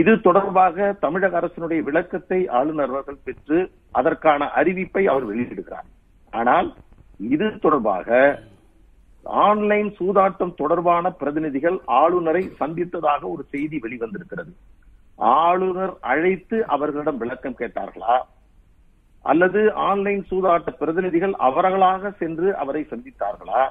[0.00, 3.58] இது தொடர்பாக தமிழக அரசினுடைய விளக்கத்தை ஆளுநர் அவர்கள் பெற்று
[4.00, 5.88] அதற்கான அறிவிப்பை அவர் வெளியிடுகிறார்.
[6.32, 6.68] ஆனால்
[7.30, 8.40] இது தொடர்பாக
[9.22, 14.52] ஆன்லைன் சூதாட்டம் தொடர்பான பிரதிநிதிகள் ஆளுநரை சந்தித்ததாக ஒரு செய்தி வெளிவந்திருக்கிறது.
[15.16, 18.16] ஆளுநர் அழைத்து அவர்களிடம் விளக்கம் கேட்டார்களா?
[19.22, 23.68] அல்லது ஆன்லைன் சூதாட்ட பிரதிநிதிகள் அவர்களாக சென்று அவரை சந்தித்தார்களா?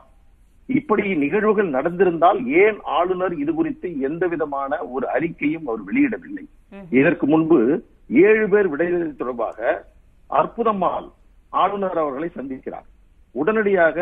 [0.67, 6.45] இப்படி நிகழ்வுகள் நடந்திருந்தால் ஏன் ஆளுநர் இது குறித்து எந்த விதமான ஒரு அறிக்கையும் அவர் வெளியிடவில்லை?
[6.89, 9.85] இதற்கு முன்பு ஏழு பேர் விடுதலை தொடர்பாக
[10.29, 11.11] அற்புதமால்
[11.49, 12.87] ஆளுநர் அவர்களை சந்திக்கிறார்.
[13.35, 13.97] உடனடியாக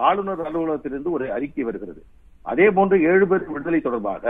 [0.00, 2.00] ஆளுநர் அலுவலகத்திலிருந்து ஒரு அறிக்கை வருகிறது.
[2.46, 4.24] அதே போன்று ஏழு பேர் விடுதலை தொடர்பாக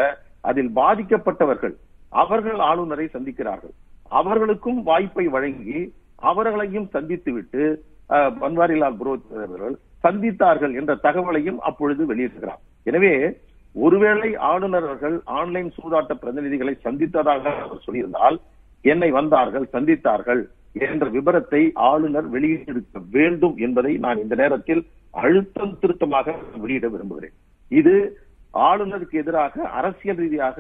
[0.44, 1.74] அதில் பாதிக்கப்பட்டவர்கள்
[2.12, 3.74] அவர்கள் ஆளுநரை சந்திக்கிறார்கள்.
[4.10, 5.78] அவர்களுக்கும் வாய்ப்பை வழங்கி
[6.22, 7.62] அவர்களையும் சந்தித்துவிட்டு
[8.10, 9.74] அஹ், பன்வாரிலால் புரோஹித் அவர்கள்
[10.04, 12.60] சந்தித்தார்கள் என்ற தகவலையும் அப்பொழுது வெளியிடுகிறார்.
[12.86, 13.12] எனவே
[13.74, 18.36] ஒருவேளை ஆளுநர் அவர்கள் ஆன்லைன் சூதாட்ட பிரதிநிதிகளை சந்தித்ததாக அவர் சொல்லியிருந்தால்
[18.84, 20.42] என்னை வந்தார்கள் சந்தித்தார்கள்
[20.84, 24.82] என்ற விபரத்தை ஆளுநர் வெளியிட்டிருக்க வேண்டும் என்பதை நான் இந்த நேரத்தில்
[25.14, 27.34] அழுத்தம் திருத்தமாக வெளியிட விரும்புகிறேன்.
[27.70, 27.94] இது
[28.54, 30.58] ஆளுநருக்கு எதிராக அரசியல் ரீதியாக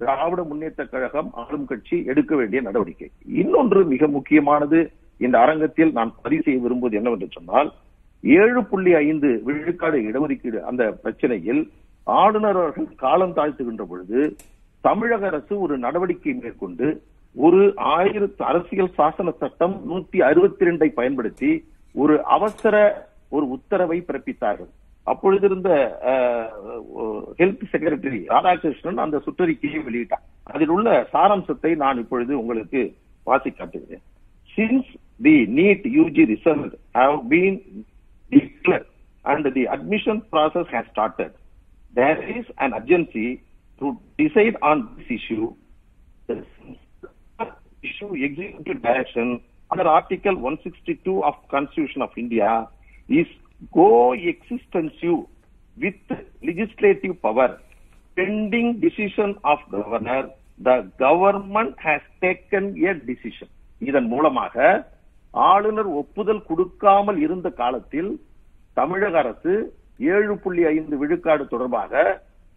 [0.00, 3.08] திராவிட முன்னேற்ற கழகம் ஆளும் கட்சி எடுக்க வேண்டிய நடவடிக்கை.
[3.42, 4.80] இன்னொன்று மிக முக்கியமானது
[5.20, 7.70] இந்த அரங்கத்தில் நான் பதிவு செய்ய விரும்புவது என்னவென்று சொன்னால்
[8.24, 11.62] ஏழு புள்ளி ஐந்து விழுக்காடு இடஒதுக்கீடு அந்த பிரச்சனையில்
[12.06, 14.20] ஆளுநர் அவர்கள் காலம் தாழ்த்துகின்ற பொழுது
[14.84, 16.86] தமிழக அரசு ஒரு நடவடிக்கை மேற்கொண்டு
[17.36, 17.60] ஒரு
[17.96, 21.50] ஆயிரத்து அரசியல் சாசன சட்டம் நூத்தி அறுபத்தி ரெண்டை பயன்படுத்தி
[21.94, 22.76] ஒரு அவசர
[23.36, 24.70] ஒரு உத்தரவை பிறப்பித்தார்கள்.
[25.12, 25.70] அப்பொழுது இருந்த
[27.40, 30.24] ஹெல்த் செக்ரட்டரி ராதாகிருஷ்ணன் அந்த சுற்றறிக்கையை வெளியிட்டார்.
[30.54, 32.80] அதில் உள்ள சாராம்சத்தை நான் இப்பொழுது உங்களுக்கு
[33.26, 34.04] வாசி காட்டுகிறேன்.
[34.56, 34.90] Since
[35.26, 37.60] the NEET UG result have been
[38.32, 38.88] declared
[39.24, 41.36] and the admission process has started
[41.94, 43.26] there is an urgency
[43.80, 43.86] to
[44.20, 45.42] decide on this issue
[47.82, 52.68] The issue executive direction under Article 162 of Constitution of India
[53.08, 53.26] is
[53.72, 55.20] coextensive
[55.76, 55.94] with
[56.42, 57.60] legislative power.
[58.16, 63.48] Pending decision of governor, the government has taken a decision.
[63.80, 64.54] இதன் மூலமாக
[65.34, 68.08] ஆளுநர் ஒப்புதல் கொடுக்காமல் இருந்த காலத்தில்
[68.76, 69.52] தமிழக அரசு
[70.14, 71.92] ஏழு புள்ளி ஐந்து விழுக்காடு தொடர்பாக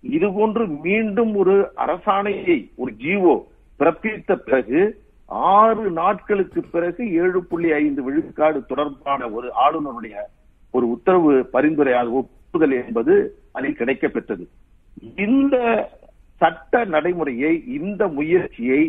[0.03, 1.55] இதுபோன்று மீண்டும் ஒரு
[1.85, 3.33] அரசாணையை ஒரு ஜீவோ
[3.79, 4.81] பிறப்பித்த பிறகு
[5.31, 10.15] ஆறு நாட்களுக்கு பிறகு ஏழு புள்ளி ஐந்து விழுக்காடு தொடர்பான ஒரு ஆளுநருடைய
[10.73, 13.13] ஒரு உத்தரவு பரிந்துரையாக ஒப்புதல் என்பது
[13.51, 14.43] அதில் கிடைக்கப்பெற்றது.
[15.15, 15.55] இந்த
[16.41, 18.81] சட்ட நடைமுறையை இந்த முயற்சியை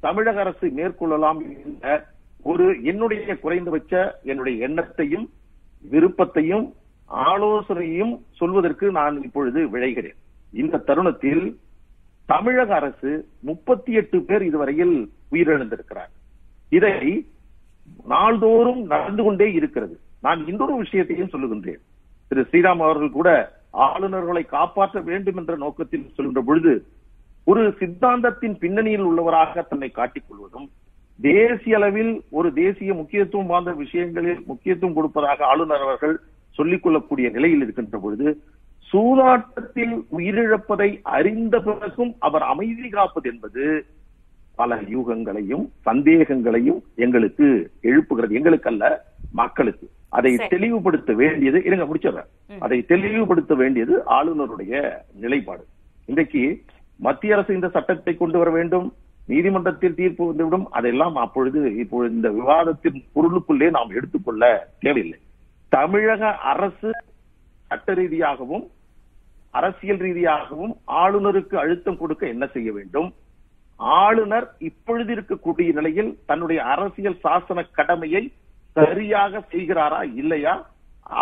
[0.00, 2.04] தமிழக அரசு மேற்கொள்ளலாம் என்ற
[2.42, 5.26] ஒரு என்னுடைய குறைந்தபட்ச என்னுடைய எண்ணத்தையும்
[5.84, 6.66] விருப்பத்தையும்
[7.10, 10.18] ஆலோசனையும் சொல்வதற்கு நான் இப்பொழுது விளைகிறேன்
[10.52, 11.44] இந்த தருணத்தில்
[12.28, 14.96] தமிழக அரசு முப்பத்தி எட்டு பேர் இதுவரையில்
[15.34, 16.12] உயிரிழந்திருக்கிறார்.
[16.70, 17.26] இதை
[18.04, 20.00] நாள்தோறும் நடந்து கொண்டே இருக்கிறது.
[20.20, 21.82] நான் இன்னொரு விஷயத்தையும் சொல்லுகின்றேன்.
[22.28, 23.30] திரு ஸ்ரீராம் அவர்கள் கூட
[23.72, 26.72] ஆளுநர்களை காப்பாற்ற வேண்டும் என்ற நோக்கத்தில் சொல்கின்ற பொழுது
[27.44, 30.70] ஒரு சித்தாந்தத்தின் பின்னணியில் உள்ளவராக தன்னை காட்டிக் கொள்வதும்
[31.20, 36.20] தேசிய அளவில் ஒரு தேசிய முக்கியத்துவம் வாய்ந்த விஷயங்களில் முக்கியத்துவம் கொடுப்பதாக ஆளுநர் அவர்கள்
[36.50, 38.28] சொல்லிக் கொள்ளக்கூடிய நிலையில் இருக்கின்ற பொழுது
[38.92, 43.86] சூதாட்டத்தில் உயிரிழப்பதை அறிந்த பிறகும் அவர் அமைதி காப்பது என்பது
[44.56, 48.30] பல யூகங்களையும் சந்தேகங்களையும் எங்களுக்கு எழுப்புகிறது.
[48.30, 49.90] எங்களுக்கு அல்ல மக்களுக்கு.
[50.08, 50.36] அதை.
[50.36, 52.58] தெளிவுபடுத்த வேண்டியது இருங்க முடிச்சிடுறேன்.
[52.58, 55.64] அதை தெளிவுபடுத்த வேண்டியது ஆளுநருடைய நிலைப்பாடு.
[56.06, 56.62] இன்றைக்கு
[56.96, 58.94] மத்திய அரசு இந்த சட்டத்தை கொண்டு வர வேண்டும்.
[59.26, 60.70] நீதிமன்றத்தில் தீர்ப்பு வந்துவிடும்.
[60.70, 65.18] அதெல்லாம் அப்பொழுது இப்பொழுது இந்த விவாதத்தின் பொருளுக்குள்ளே நாம் எடுத்துக்கொள்ள தேவையில்லை.
[65.68, 66.90] தமிழக அரசு
[67.66, 68.66] சட்ட ரீதியாகவும்
[69.50, 73.12] அரசியல் ரீதியாகவும் ஆளுநருக்கு அழுத்தம் கொடுக்க என்ன செய்ய வேண்டும்?
[73.80, 78.22] ஆளுநர் இப்பொழுது இருக்கக்கூடிய நிலையில் தன்னுடைய அரசியல் சாசன கடமையை
[78.76, 80.54] சரியாக செய்கிறாரா இல்லையா?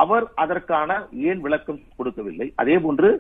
[0.01, 0.91] அவர் அதற்கான
[1.29, 2.49] ஏன் விளக்கம் கொடுக்கவில்லை?
[2.57, 3.11] அதே போன்று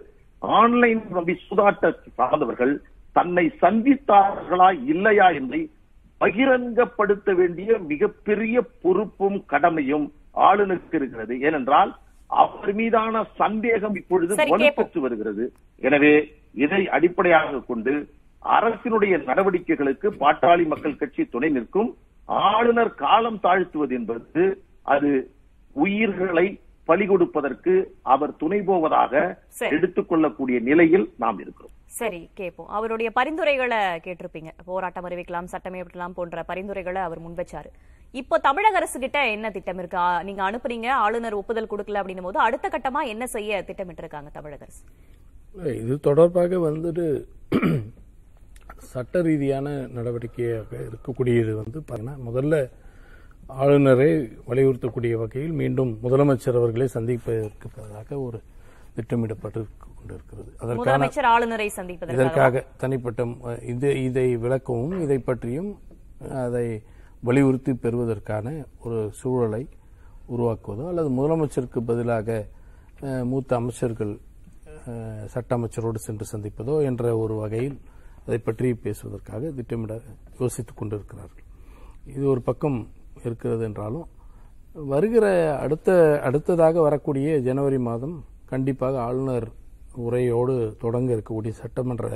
[0.43, 2.75] ஆன்லைன் நம்பி சூதாட்ட சார்ந்தவர்கள்
[3.17, 5.63] தன்னை சந்தித்தார்களா இல்லையா என்பதை
[6.21, 10.07] பகிரங்கப்படுத்த வேண்டிய மிகப்பெரிய பொறுப்பும் கடமையும்
[10.49, 11.35] ஆளுநருக்கு இருக்கிறது.
[11.41, 11.91] ஏனென்றால்
[12.31, 15.45] அவர் மீதான சந்தேகம் இப்பொழுது வலுப்பெற்று வருகிறது.
[15.83, 16.15] எனவே
[16.65, 17.95] இதை அடிப்படையாக கொண்டு
[18.45, 21.97] அரசினுடைய நடவடிக்கைகளுக்கு பாட்டாளி மக்கள் கட்சி துணை நிற்கும்.
[22.29, 24.45] ஆளுநர் காலம் தாழ்த்துவது என்பது
[24.83, 25.11] அது
[25.73, 26.47] உயிர்களை
[26.85, 29.13] பலி கொடுப்பதற்கு அவர் துணை போவதாக
[29.49, 29.77] சரி.
[29.77, 31.73] எடுத்துக்கொள்ளக்கூடிய நிலையில் நாம் இருக்கிறோம்.
[31.87, 32.69] சரி கேட்போம்.
[32.69, 34.51] அவருடைய பரிந்துரைகளை கேட்டிருப்பீங்க.
[34.65, 37.71] போராட்டம் அறிவிக்கலாம் சட்டம் போன்ற பரிந்துரைகளை அவர் முன்வச்சாரு
[38.21, 39.99] இப்போ தமிழக அரசு கிட்ட என்ன திட்டம் இருக்கு?
[40.25, 44.83] நீங்க அனுப்புறீங்க ஆளுநர் ஒப்புதல் கொடுக்கல அப்படின்னும் போது அடுத்த கட்டமா என்ன செய்ய திட்டமிட்டு இருக்காங்க தமிழக அரசு?
[45.81, 47.07] இது தொடர்பாக வந்துட்டு
[48.93, 52.57] சட்ட ரீதியான நடவடிக்கையாக இருக்கக்கூடியது வந்து பாத்தீங்கன்னா முதல்ல
[53.63, 54.11] ஆளுநரை
[54.49, 58.39] வலியுறுத்தக்கூடிய வகையில் மீண்டும் முதலமைச்சர் அவர்களை சந்திப்பதற்கு பதிலாக ஒரு
[58.97, 59.61] திட்டமிடப்பட்டு
[59.95, 60.51] கொண்டிருக்கிறது.
[60.63, 62.19] அதற்கான ஆளுநரை சந்திப்பதற்காக.
[62.19, 63.25] இதற்காக தனிப்பட்ட
[63.73, 65.71] இது இதை விளக்கவும் இதை பற்றியும்
[66.45, 66.67] அதை
[67.29, 68.47] வலியுறுத்தி பெறுவதற்கான
[68.85, 69.63] ஒரு சூழலை
[70.35, 72.39] உருவாக்குவதோ அல்லது முதலமைச்சருக்கு பதிலாக
[73.31, 74.13] மூத்த அமைச்சர்கள்
[75.35, 77.77] சட்ட அமைச்சரோடு சென்று சந்திப்பதோ என்ற ஒரு வகையில்
[78.27, 79.93] அதை பற்றி பேசுவதற்காக திட்டமிட
[80.41, 81.47] யோசித்துக் கொண்டிருக்கிறார்கள்.
[82.15, 82.79] இது ஒரு பக்கம்
[83.25, 84.07] இருக்கிறது என்றாலும்
[84.93, 85.27] வருகிற
[85.65, 85.91] அடுத்த
[86.27, 88.15] அடுத்ததாக வரக்கூடிய ஜனவரி மாதம்
[88.53, 89.49] கண்டிப்பாக ஆளுநர்
[90.05, 90.55] உரையோடு
[90.85, 92.07] தொடங்க இருக்கக்கூடிய சட்டமன்ற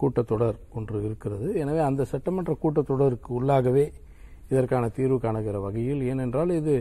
[0.00, 1.46] கூட்டத்தொடர் ஒன்று இருக்கிறது.
[1.62, 3.86] எனவே அந்த சட்டமன்ற கூட்டத்தொடருக்கு உள்ளாகவே
[4.50, 6.74] இதற்கான தீர்வு காணுகிற வகையில் ஏனென்றால் இது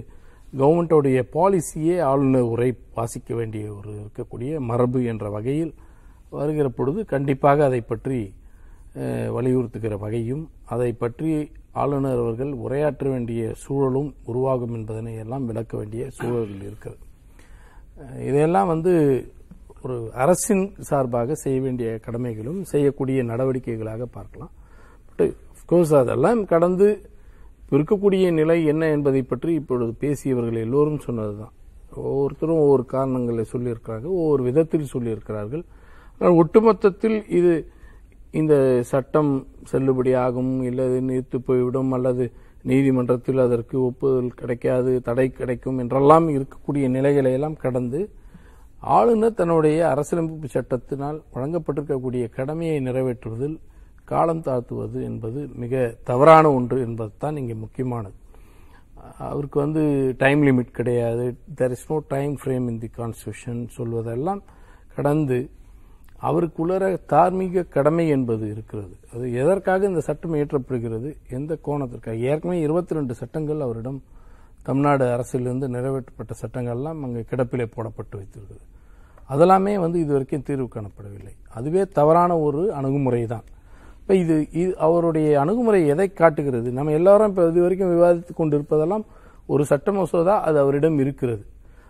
[0.59, 5.73] கவர்மெண்டோடைய பாலிசியே ஆளுநர் உரை வாசிக்க வேண்டிய ஒரு இருக்கக்கூடிய மரபு என்ற வகையில்
[6.37, 8.19] வருகிற பொழுது கண்டிப்பாக அதை பற்றி
[9.35, 10.43] வலியுறுத்துகிற வகையும்
[10.73, 11.29] அதை பற்றி
[11.81, 17.01] ஆளுநர் அவர்கள் உரையாற்ற வேண்டிய சூழலும் உருவாகும் என்பதனை எல்லாம் விளக்க வேண்டிய சூழல் இருக்கிறது.
[18.27, 18.93] இதையெல்லாம் வந்து
[19.85, 24.53] ஒரு அரசின் சார்பாக செய்ய வேண்டிய கடமைகளும் செய்யக்கூடிய நடவடிக்கைகளாக பார்க்கலாம்.
[25.09, 25.33] பட்
[25.71, 26.87] கோர்ஸ் அதெல்லாம் கடந்து
[27.75, 31.53] இருக்கக்கூடிய நிலை என்ன என்பதை பற்றி இப்பொழுது பேசியவர்கள் எல்லோரும் சொன்னது தான்
[32.07, 35.63] ஒவ்வொருத்தரும் ஒவ்வொரு காரணங்களை சொல்லியிருக்கிறார்கள் ஒவ்வொரு விதத்தில் சொல்லியிருக்கிறார்கள்.
[36.21, 37.53] ஒட்டுமொத்தத்தில் இது
[38.31, 38.55] இந்த
[38.91, 39.31] சட்டம்
[39.71, 42.25] செல்லுபடியாகும் இல்லது நீர்த்து போய்விடும் அல்லது
[42.63, 48.01] நீதிமன்றத்தில் அதற்கு ஒப்புதல் கிடைக்காது தடை கிடைக்கும் என்றெல்லாம் இருக்கக்கூடிய நிலைகளை எல்லாம் கடந்து
[48.97, 53.57] ஆளுநர் தன்னுடைய அரசியலமைப்பு சட்டத்தினால் வழங்கப்பட்டிருக்கக்கூடிய கடமையை நிறைவேற்றுவதில்
[54.05, 58.17] காலம் தாழ்த்துவது என்பது மிக தவறான ஒன்று என்பதுதான் இங்கே முக்கியமானது.
[59.17, 59.83] அவருக்கு வந்து
[60.17, 61.25] டைம் லிமிட் கிடையாது.
[61.59, 64.41] There is no time frame in the constitution சொல்வதெல்லாம்
[64.95, 65.37] கடந்து
[66.27, 68.93] அவருக்குள்ளற தார்மீக கடமை என்பது இருக்கிறது.
[69.13, 71.09] அது எதற்காக இந்த சட்டம் இயற்றப்படுகிறது?
[71.37, 72.15] எந்த கோணத்திற்காக?
[72.31, 73.99] ஏற்கனவே இருபத்தி ரெண்டு சட்டங்கள் அவரிடம்
[74.67, 78.63] தமிழ்நாடு அரசிலிருந்து நிறைவேற்றப்பட்ட சட்டங்கள்லாம் அங்கே கிடப்பிலே போடப்பட்டு வைத்திருக்கிறது.
[79.33, 81.33] அதெல்லாமே வந்து இதுவரைக்கும் தீர்வு காணப்படவில்லை.
[81.57, 83.45] அதுவே தவறான ஒரு அணுகுமுறை தான்.
[83.99, 86.69] இப்போ இது இது அவருடைய அணுகுமுறை எதை காட்டுகிறது?
[86.77, 89.05] நம்ம எல்லாரும் இப்போ இது வரைக்கும் கொண்டிருப்பதெல்லாம்
[89.53, 91.43] ஒரு சட்ட மசோதா அது அவரிடம் இருக்கிறது.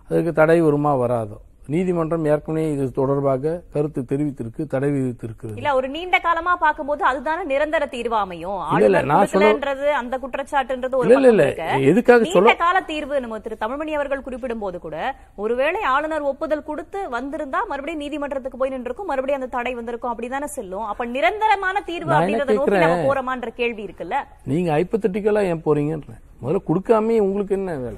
[0.10, 1.38] அதுக்கு தடை வருமா வராதோ?
[1.68, 5.56] நீதிமன்றம் ஏற்கனவே இது தொடர்பாக கருத்து தெரிவித்திருக்கு தடை விதித்திருக்கிறது.
[5.56, 8.62] இல்ல ஒரு நீண்ட காலமா பாக்கும்போது அதுதானே நிரந்தர தீர்வு அமையும்.
[8.80, 11.44] இல்ல, நான் கொடுக்கலன்றது அந்த குற்றச்சாட்டுன்றது ஒரு இல்ல, இல்ல,
[11.80, 17.10] எதுக்காக சொல்ல- கால தீர்வு நம்ம திரு தமிழ்மணி அவர்கள் குறிப்பிடும் போது கூட ஒருவேளை ஆளுநர் ஒப்புதல் கொடுத்து
[17.12, 20.84] வந்திருந்தா மறுபடியும் நீதிமன்றத்துக்கு போய் நின்றுக்கும் மறுபடியும் அந்த தடை வந்திருக்கும் அப்படிதானே செல்லும்.
[20.84, 23.14] அப்ப நிரந்தரமான தீர்வு அப்படின்றத நோக்கி நம்ம?
[23.14, 24.14] போறோமான்ற கேள்வி இருக்குல்ல?
[24.44, 26.22] நீங்க ஹைப்பத்தட்டிக்கலா ஏன் போறீங்கன்றேன்.
[26.44, 27.98] முதல்ல கொடுக்காம உங்களுக்கு என்ன வேலை?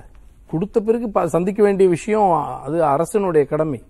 [0.49, 3.83] கொடுத்த பிறகு ப- சந்திக்க வேண்டிய விஷயம் அது அரசனுடைய கடமை.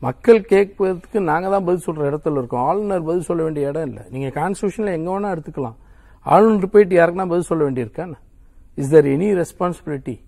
[0.00, 2.60] மக்கள் கேட்பதற்கு நாங்கள் தான் பதில் சொல்ற இடத்துல இருக்கோம்.
[2.60, 4.02] ஆளுநர் பதில் சொல்ல வேண்டிய இடம் இல்லை.
[4.10, 5.74] நீங்க கான்ஸ்டியூஷன்ல எங்க வேணா எடுத்துக்கலாம்.
[6.20, 8.12] ஆளுநர் போயிட்டு யாருக்குன்னா பதில் சொல்ல வேண்டியிருக்கான்
[8.74, 10.20] இஸ் தர் எனி ரெஸ்பான்சிபிலிட்டி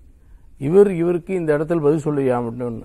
[0.59, 2.83] இவர் இவருக்கு இந்த இடத்துல பதில் சொல்லியா அப்படின்னு.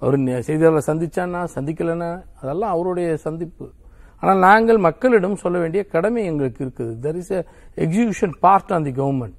[0.00, 3.70] அவர் செய்தியாளர் சந்திச்சானா சந்திக்கலனா அதெல்லாம் அவருடைய சந்திப்பு.
[4.20, 7.04] ஆனால் நாங்கள் மக்களிடம் சொல்ல வேண்டிய கடமை எங்களுக்கு இருக்குது.
[7.04, 7.44] There is a
[7.76, 9.34] execution part on the government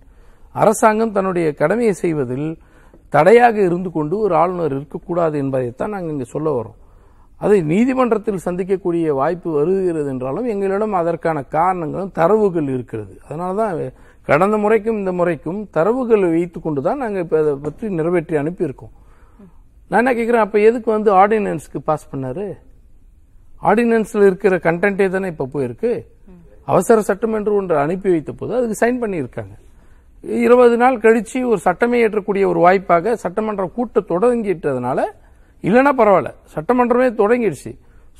[0.56, 2.48] அரசாங்கம் தன்னுடைய கடமையை செய்வதில்
[3.14, 6.78] தடையாக இருந்து கொண்டு ஒரு ஆளுநர் இருக்கக்கூடாது என்பதைத்தான் நாங்கள் இங்கே சொல்ல வரோம்
[7.42, 13.14] அதை நீதிமன்றத்தில் சந்திக்கக்கூடிய வாய்ப்பு வருகிறது என்றாலும் எங்களிடம் அதற்கான காரணங்களும் தரவுகள் இருக்கிறது.
[13.26, 13.80] அதனால தான்
[14.28, 18.94] கடந்த முறைக்கும் இந்த முறைக்கும் தரவுகள் வைத்து கொண்டு தான் நாங்கள் இப்போ அதை பற்றி நிறைவேற்றி அனுப்பியிருக்கோம்.
[19.90, 22.46] நான் என்ன கேட்குறேன் அப்போ எதுக்கு வந்து ஆர்டினன்ஸ்க்கு பாஸ் பண்ணாரு?
[23.70, 25.92] ஆர்டினன்ஸில் இருக்கிற கண்டென்ட்டே தானே இப்போ போயிருக்கு?
[26.72, 29.54] அவசர சட்டம் என்று ஒன்று அனுப்பி வைத்த போது அதுக்கு சைன் பண்ணியிருக்காங்க.
[30.24, 35.00] இருபது நாள் கழிச்சு ஒரு சட்டமே ஏற்றக்கூடிய ஒரு வாய்ப்பாக சட்டமன்றம் கூட்டம் தொடங்கிட்டதுனால
[35.64, 37.72] இல்லைன்னா பரவாயில்ல சட்டமன்றமே தொடங்கிடுச்சு.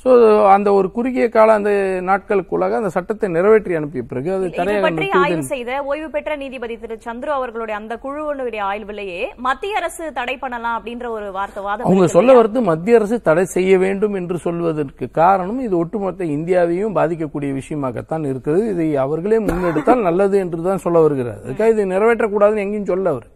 [0.04, 0.12] ஸோ
[0.52, 1.70] அந்த ஒரு குறுகிய கால அந்த
[2.08, 4.46] நாட்களுக்குள்ளாக அந்த சட்டத்தை நிறைவேற்றி அனுப்பிய பிறகு அது
[4.86, 10.34] பற்றி ஆய்வு செய்த ஓய்வு பெற்ற நீதிபதி திரு சந்துரு அவர்களுடைய அந்த குழுவினுடைய ஆய்விலேயே மத்திய அரசு தடை
[10.36, 12.34] பண்ணலாம் அப்படின்ற ஒரு வார்த்தை வாதம் அவங்க சொல்ல?
[12.38, 18.64] வருது மத்திய அரசு தடை செய்ய வேண்டும் என்று சொல்வதற்கு காரணம் இது ஒட்டுமொத்த இந்தியாவையும் பாதிக்கக்கூடிய விஷயமாகத்தான் இருக்குது
[18.72, 21.40] இதை அவர்களே முன்னெடுத்தால் நல்லது என்று தான் சொல்ல வருகிறார்.
[21.44, 23.28] அதுக்காக இதை நிறைவேற்றக்கூடாதுன்னு எங்கேயும் சொல்ல அவர்.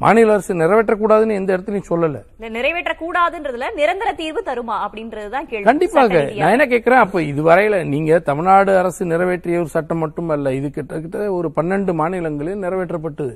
[0.00, 2.18] மாநில அரசு நிறைவேற்றக்கூடாதுன்னு எந்த இடத்துலையும் சொல்லல.
[2.38, 5.62] இல்ல நிறைவேற்ற கூடாதுன்றதுல நிரந்தர தீர்வு தருமா அப்படின்றதுதான் கேள்வி.
[5.62, 6.32] கண்டிப்பாக.
[6.36, 11.50] நான் என்ன கேட்கிறேன் அப்ப இதுவரையில நீங்க தமிழ்நாடு அரசு நிறைவேற்றிய ஒரு சட்டம் மட்டுமல்ல இது கிட்டத்தட்ட ஒரு
[11.56, 13.34] பன்னெண்டு மாநிலங்களில் நிறைவேற்றப்பட்டது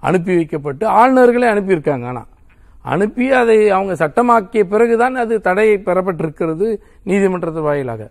[0.00, 2.06] அனுப்பி வைக்கப்பட்டு ஆளுநர்களே அனுப்பியிருக்காங்க.
[2.06, 2.26] ஆனா
[2.82, 8.10] அனுப்பி அதை அவங்க சட்டமாக்கிய பிறகுதான் அது தடை பெறப்பட்டிருக்கிறது நீதிமன்றத்தின் வாயிலாக.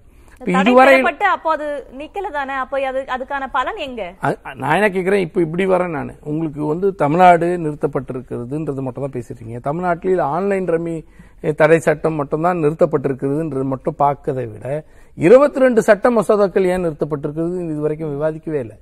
[0.52, 0.94] இதுவரை
[1.34, 1.68] அப்போ அது
[2.00, 4.02] நிக்கல தானே அப்போ அது அதுக்கான பலன் எங்க?
[4.62, 6.12] நான் என்ன கேட்கிறேன் இப்ப இப்படி வரேன் நான்.
[6.32, 9.60] உங்களுக்கு வந்து தமிழ்நாடு நிறுத்தப்பட்டிருக்கிறதுன்றது மட்டும் தான் பேசிருக்கீங்க.
[9.68, 10.96] தமிழ்நாட்டில் ஆன்லைன் ரம்மி
[11.62, 14.66] தடை சட்டம் மட்டும் தான் நிறுத்தப்பட்டிருக்கிறதுன்றது மட்டும் பார்க்கதை விட
[15.18, 18.78] இருபத்தி ரெண்டு சட்ட மசோதாக்கள் ஏன் நிறுத்தப்பட்டிருக்கிறது இது வரைக்கும் விவாதிக்கவே இல்லை.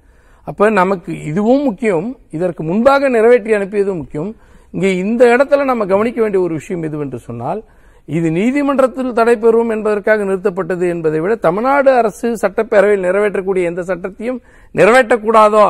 [0.48, 4.32] அப்ப நமக்கு இதுவும் முக்கியம் இதற்கு முன்பாக நிறைவேற்றி அனுப்பியதும் முக்கியம்.
[4.74, 7.62] இங்கே இந்த இடத்துல நம்ம கவனிக்க வேண்டிய ஒரு விஷயம் எதுவென்று சொன்னால்
[8.08, 14.40] இது நீதிமன்றத்தில் தடைபெறும் என்பதற்காக நிறுத்தப்பட்டது என்பதை விட தமிழ்நாடு அரசு சட்டப்பேரவையில் நிறைவேற்றக்கூடிய எந்த சட்டத்தையும்
[14.76, 15.68] நிறைவேற்றக்கூடாதோ?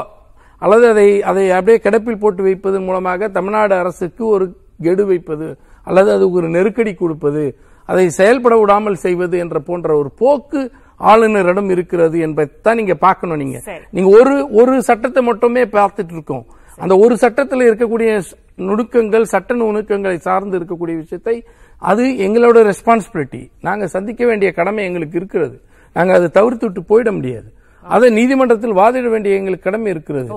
[0.61, 4.45] அல்லது அதை அதை அப்படியே கிடப்பில் போட்டு வைப்பதன் மூலமாக தமிழ்நாடு அரசுக்கு ஒரு
[4.81, 5.47] கெடு வைப்பது
[5.87, 7.43] அல்லது அது ஒரு நெருக்கடி கொடுப்பது
[7.89, 10.61] அதை செயல்பட விடாமல் செய்வது என்ற போன்ற ஒரு போக்கு
[10.99, 13.59] ஆளுநரிடம் இருக்கிறது என்பதைத்தான் நீங்க பார்க்கணும் நீங்க.
[13.91, 16.45] நீங்க ஒரு ஒரு சட்டத்தை மட்டுமே பார்த்துட்டு இருக்கோம்.
[16.77, 18.11] அந்த ஒரு சட்டத்தில் இருக்கக்கூடிய
[18.67, 21.35] நுணுக்கங்கள் சட்ட நுணுக்கங்களை சார்ந்து இருக்கக்கூடிய விஷயத்தை
[21.89, 25.55] அது எங்களோட ரெஸ்பான்சிபிலிட்டி நாங்க சந்திக்க வேண்டிய கடமை எங்களுக்கு இருக்கிறது.
[25.95, 27.49] நாங்க அதை தவிர்த்து விட்டு போயிட முடியாது.
[27.85, 30.29] அதை நீதிமன்றத்தில் வாதிட வேண்டிய எங்களுக்கு கடமை இருக்கிறது.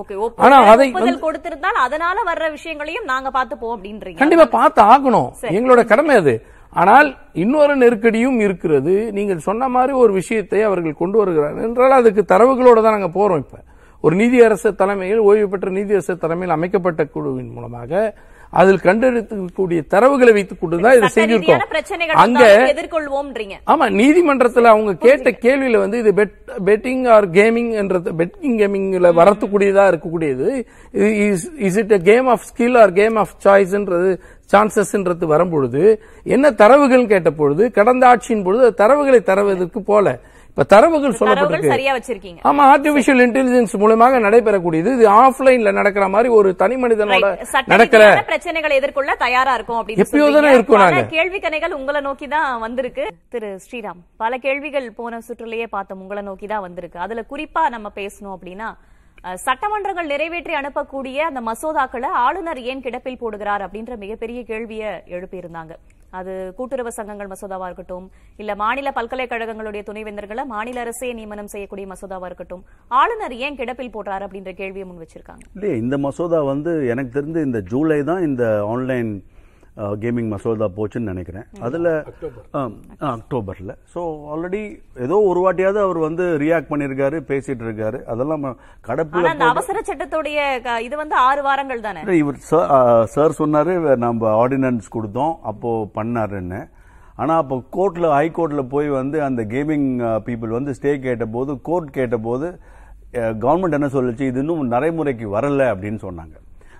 [0.45, 0.87] ஆனா அதை
[1.25, 4.19] கொடுத்திருந்தால் அதனால வர்ற விஷயங்களையும் நாங்க பார்த்துப்போம் அப்படின்றீங்க.
[4.21, 5.29] கண்டிப்பா பார்த்து ஆகணும்.
[5.57, 6.35] எங்களோட கடமை அது.
[6.81, 7.09] ஆனால்
[7.43, 8.95] இன்னொரு நெருக்கடியும் இருக்கிறது.
[9.17, 13.57] நீங்கள் சொன்ன மாதிரி ஒரு விஷயத்தை அவர்கள் கொண்டு வருகிறார்கள் என்றால் அதுக்கு தரவுகளோட தான் நாங்க போறோம் இப்ப.
[14.03, 17.91] ஒரு நீதியரசு தலைமையில் ஓய்வு பெற்ற நீதியரசு தலைமையில் அமைக்கப்பட்ட குழுவின் மூலமாக
[18.55, 21.63] அதில் கண்டெடுக்கக்கூடிய தரவுகளை வைத்துக் கொண்டு தான் இதை செய்திருக்கோம்
[22.23, 23.55] அங்க எதிர்கொள்வோம்ன்றீங்க.
[23.71, 26.11] ஆமா நீதிமன்றத்துல அவங்க கேட்ட கேள்வியில வந்து இது
[26.69, 30.47] பெட்டிங் ஆர் கேமிங் என்றது பெட்டிங் கேமிங்ல வரத்துக்கூடியதா இருக்கக்கூடியது
[31.67, 34.11] is it game of skill or game of சாய்ஸ்ன்றது
[34.49, 35.83] சான்சஸ்ன்றது வரும்பொழுது
[36.25, 40.07] என்ன தரவுகள் கேட்ட பொழுது கடந்த ஆட்சியின் பொழுது தரவுகளை தருவதற்கு போல.
[40.55, 42.43] இப்ப தரவுகள் சொல்லப்பட்டிருக்கு.
[42.49, 44.89] ஆமா ஆர்டிபிஷியல் இன்டெலிஜென்ஸ் மூலமாக நடைபெறக்கூடியது.
[44.97, 47.29] இது ஆஃப்லைன்ல நடக்கிற மாதிரி ஒரு தனி மனிதனோட
[47.73, 50.57] நடக்கிற பிரச்சனைகளை எதிர்கொள்ள தயாரா இருக்கும் அப்படின்னு எப்பயோ தானே சொல்றீங்க.
[50.57, 51.01] இருக்கோம் நாங்க.
[51.15, 53.05] கேள்வி கணைகள் உங்களை நோக்கி தான் வந்திருக்கு.
[53.35, 56.01] திரு ஸ்ரீராம் பல கேள்விகள் போன சுற்றுலயே பார்த்தோம்.
[56.05, 57.03] உங்களை நோக்கி தான் வந்திருக்கு.
[57.07, 58.69] அதுல குறிப்பா நம்ம பேசணும் அப்படின்னா
[59.45, 65.73] சட்டமன்றங்கள் நிறைவேற்றி அனுப்பக்கூடிய அந்த மசோதாக்களை ஆளுநர் ஏன் கிடப்பில் போடுகிறார் அப்படின்ற மிகப்பெரிய கேள்வியை எழுப்பியிருந்தாங்க.
[66.15, 68.05] அது கூட்டுறவு சங்கங்கள் மசோதாவா இருக்கட்டும்
[68.39, 74.53] இல்ல மாநில பல்கலைக்கழகங்களுடைய துணைவேந்தர்களை மாநில அரசே நியமனம் செய்யக்கூடிய மசோதாவா இருக்கட்டும் ஆளுநர் ஏன் கிடப்பில் போடுறாரு அப்படின்ற
[74.59, 75.43] கேள்வியை முன் வச்சிருக்காங்க?
[75.55, 79.11] இல்லையே இந்த மசோதா வந்து எனக்கு தெரிந்து இந்த ஜூலை தான் இந்த ஆன்லைன்
[80.01, 81.45] கேமிங் மசோதா போச்சுன்னு நினைக்கிறேன்.
[81.67, 81.89] அதில்
[83.13, 83.73] அக்டோபரில்.
[83.93, 84.01] ஸோ
[84.33, 84.61] ஆல்ரெடி
[85.05, 87.99] ஏதோ ஒரு வாட்டியாவது அவர் வந்து ரியாக்ட் பண்ணியிருக்காரு பேசிட்டு இருக்காரு.
[88.13, 88.45] அதெல்லாம்
[88.89, 90.39] கடப்பில் அவசர சட்டத்துடைய
[90.87, 92.03] இது வந்து ஆறு வாரங்கள் தானே?
[92.21, 92.39] இவர்
[93.15, 93.73] சார் சொன்னாரு
[94.05, 96.61] நம்ம ஆர்டினன்ஸ் கொடுத்தோம் அப்போ பண்ணாருன்னு.
[97.23, 99.89] ஆனா அப்போ கோர்ட்ல ஹை கோர்ட்ல போய் வந்து அந்த கேமிங்
[100.29, 102.47] பீப்புள் வந்து ஸ்டே கேட்ட போது கோர்ட் கேட்ட போது
[103.43, 104.23] கவர்மெண்ட் என்ன சொல்லுச்சு?
[104.31, 106.35] இது இன்னும் நடைமுறைக்கு வரல அப்படின்னு சொன்னாங்க.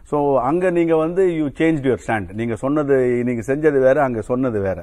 [0.09, 0.17] ஸோ
[0.49, 2.95] அங்கே நீங்கள் வந்து யூ சேஞ்ச் யுவர் ஸ்டாண்ட் நீங்கள் சொன்னது
[3.27, 4.79] நீங்கள் செஞ்சது வேற அங்கே சொன்னது வேற.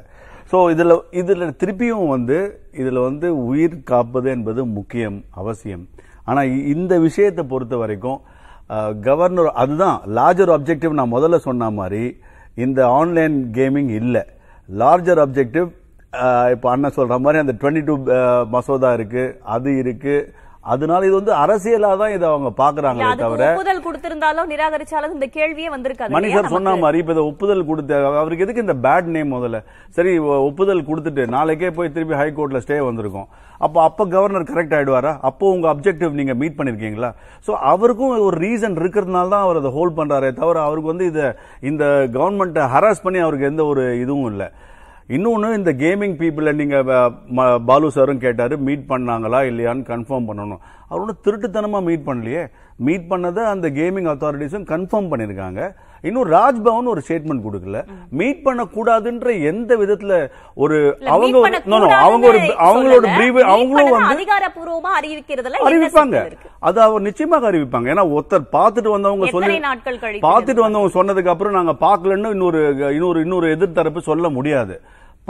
[0.51, 2.39] ஸோ இதில் இதில் திருப்பியும் வந்து
[2.81, 5.85] இதில் வந்து உயிர் காப்பது என்பது முக்கியம் அவசியம்.
[6.29, 8.21] ஆனால் இந்த விஷயத்தை பொறுத்த வரைக்கும்
[9.07, 12.05] கவர்னர் அதுதான் லார்ஜர் அப்ஜெக்டிவ் நான் முதல்ல சொன்ன மாதிரி
[12.65, 14.23] இந்த ஆன்லைன் கேமிங் இல்லை.
[14.69, 15.69] லார்ஜர் அப்ஜெக்டிவ்
[16.55, 17.95] இப்போ அண்ணன் சொல்கிற மாதிரி அந்த டுவெண்ட்டி டூ
[18.55, 20.17] மசோதா இருக்குது அது இருக்குது
[20.65, 26.15] அதனால இது வந்து அரசியலா தான் இதை அவங்க பாக்குறாங்களே தவிர ஒப்புதல் கொடுத்திருந்தாலும் நிராகரிச்சாலும் இந்த கேள்வியே வந்திருக்காது
[26.17, 26.75] மணி சார் சொன்ன?
[26.85, 29.61] மாதிரி இப்ப இதை ஒப்புதல் கொடுத்த அவருக்கு எதுக்கு இந்த பேட் நேம் முதல்ல?
[29.97, 30.13] சரி
[30.49, 33.29] ஒப்புதல் கொடுத்துட்டு நாளைக்கே போய் திருப்பி ஹை கோர்ட்ல ஸ்டே வந்திருக்கும்.
[33.67, 35.13] அப்போ அப்ப கவர்னர் கரெக்ட் ஆயிடுவாரா?
[35.29, 37.11] அப்போ உங்க அப்ஜெக்டிவ் நீங்க மீட் பண்ணிருக்கீங்களா?
[37.47, 41.21] சோ அவருக்கும் ஒரு ரீசன் இருக்கிறதுனால தான் அவர் அதை ஹோல்ட் பண்றாரே தவிர அவருக்கு வந்து இத
[41.71, 41.85] இந்த
[42.19, 44.49] கவர்மெண்ட்டை ஹராஸ் பண்ணி அவருக்கு எந்த ஒரு இதுவும் இல்லை.
[45.15, 46.91] இன்னொன்று இந்த கேமிங் பீப்புளை நீங்கள்
[47.69, 50.61] பாலு சாரும் கேட்டார் மீட் பண்ணாங்களா இல்லையான்னு கன்ஃபார்ம் பண்ணணும்.
[50.89, 52.43] அவர் ஒன்றும் திருட்டுத்தனமாக மீட் பண்ணலையே.
[52.87, 55.61] மீட் பண்ணதை அந்த கேமிங் அத்தாரிட்டிஸும் கன்ஃபார்ம் பண்ணியிருக்காங்க
[56.09, 57.81] இன்னும் ராஜ்பவன் ஒரு ஸ்டேட்மெண்ட் கொடுக்கல.
[58.21, 60.13] மீட் பண்ண கூடாதுன்ற எந்த விதத்துல
[60.63, 60.79] ஒரு
[61.15, 61.43] அவங்க
[62.05, 66.25] அவங்க ஒரு அவங்களோட meet அவங்களும் வந்து அதிகாரப்பூர்வமா அறிவிக்கிறதுல அறிவிப்பாங்க?
[66.69, 67.93] அது அவர் நிச்சயமாக அறிவிப்பாங்க.
[67.95, 69.59] ஏன்னா ஒருத்தர் பார்த்துட்டு வந்தவங்க சொல்லி
[70.29, 72.63] பார்த்துட்டு வந்தவங்க சொன்னதுக்கு அப்புறம் நாங்க பார்க்கலன்னு இன்னொரு
[72.97, 74.77] இன்னொரு இன்னொரு எதிர்த்தரப்பு சொல்ல முடியாது.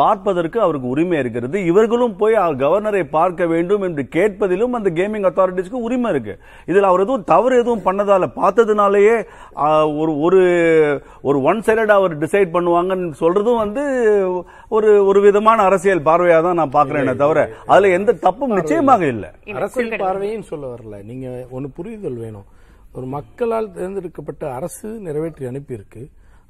[0.00, 1.56] பார்ப்பதற்கு அவருக்கு உரிமை இருக்கிறது.
[1.70, 6.34] இவர்களும் போய் கவர்னரை பார்க்க வேண்டும் என்று கேட்பதிலும் அந்த கேமிங் அத்தாரிட்டிஸ்க்கு உரிமை இருக்கு.
[6.70, 9.16] இதுல அவர் எதுவும் தவறு எதுவும் பண்ணதால பார்த்ததுனாலயே
[10.02, 10.40] ஒரு ஒரு
[11.28, 13.84] ஒரு ஒன் சைடட் அவர் டிசைட் பண்ணுவாங்கன்னு சொல்றதும் வந்து
[14.76, 17.44] ஒரு ஒரு விதமான அரசியல் பார்வையா தான் நான் பாக்குறேனே தவிர.
[17.72, 19.30] அதுல எந்த தப்பும் நிச்சயமாக இல்லை.
[19.58, 21.04] அரசியல் பார்வையும் சொல்ல வரல.
[21.10, 22.48] நீங்க ஒன்னு புரிதல் வேணும்.
[22.96, 26.02] ஒரு மக்களால் தேர்ந்தெடுக்கப்பட்ட அரசு நிறைவேற்றி அனுப்பியிருக்கு.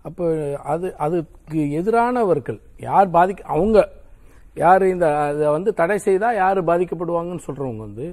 [0.04, 0.24] அப்போ
[0.64, 3.78] அது அதுக்கு எதிரானவர்கள் யார் பாதிக்க அவங்க
[4.56, 8.06] யார் இந்த அதை வந்து தடை செய்தா யார் பாதிக்கப்படுவாங்கன்னு சொல்றவங்க வந்து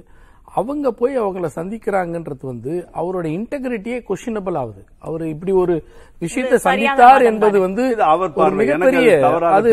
[0.52, 4.80] அவங்க போய் அவங்கள சந்திக்கிறாங்கன்றது வந்து அவரோட இன்டெகிரிட்டியே கொஸ்டினபிள் ஆகுது.
[4.98, 5.74] அவர் இப்படி ஒரு
[6.22, 7.58] விஷயத்தை சந்தித்தார் என்பது.
[7.60, 9.10] வந்து அவர் மிகப்பெரிய
[9.50, 9.72] அது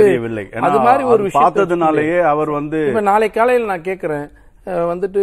[0.62, 4.28] அது மாதிரி ஒரு பார்த்ததுனாலேயே அவர் வந்து இப்ப நாளை காலையில் நான் கேட்கிறேன்
[4.68, 5.22] வந்துட்டு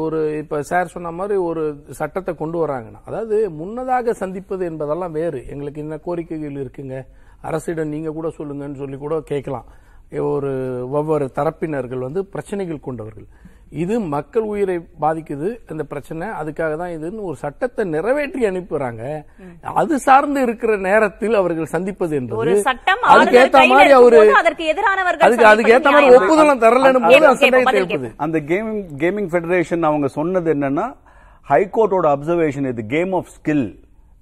[0.00, 5.40] ஒரு இப்போ சார் சொன்ன மாதிரி ஒரு சட்டத்தை கொண்டு வராங்கன்னா அதாவது முன்னதாக சந்திப்பது என்பதெல்லாம் வேறு.
[5.46, 6.98] எங்களுக்கு என்ன கோரிக்கைகள் இருக்குங்க?
[7.40, 9.66] அரசிடம் நீங்கள் கூட சொல்லுங்கன்னு சொல்லி கூட கேட்கலாம்.
[10.32, 10.52] ஒரு
[10.90, 13.28] ஒவ்வொரு தரப்பினர்கள் வந்து பிரச்சனைகள் கொண்டவர்கள்.
[13.72, 16.26] இது மக்கள் உயிரை பாதிக்குது இந்த பிரச்சனை.
[16.40, 19.02] அதுக்காக தான் இதுன்னு ஒரு சட்டத்தை நிறைவேற்றி அனுப்புறாங்க.
[19.80, 24.20] அது சார்ந்து இருக்கிற நேரத்தில் அவர்கள் சந்திப்பது ஒரு என்பது சட்டம் அதுக்கு ஏத்த மாதிரி அவரு
[25.26, 28.10] அதுக்கு அதுக்கு ஏத்த மாதிரி ஒப்புதலும் தரலன்னு போது அந்த எழுப்புது
[28.52, 30.86] கேமிங் கேமிங் ஃபெடரேஷன் அவங்க சொன்னது என்னன்னா
[31.46, 33.66] ஹைகோர்ட்டோட அப்சர்வேஷன் இது கேம் ஆஃப் ஸ்கில்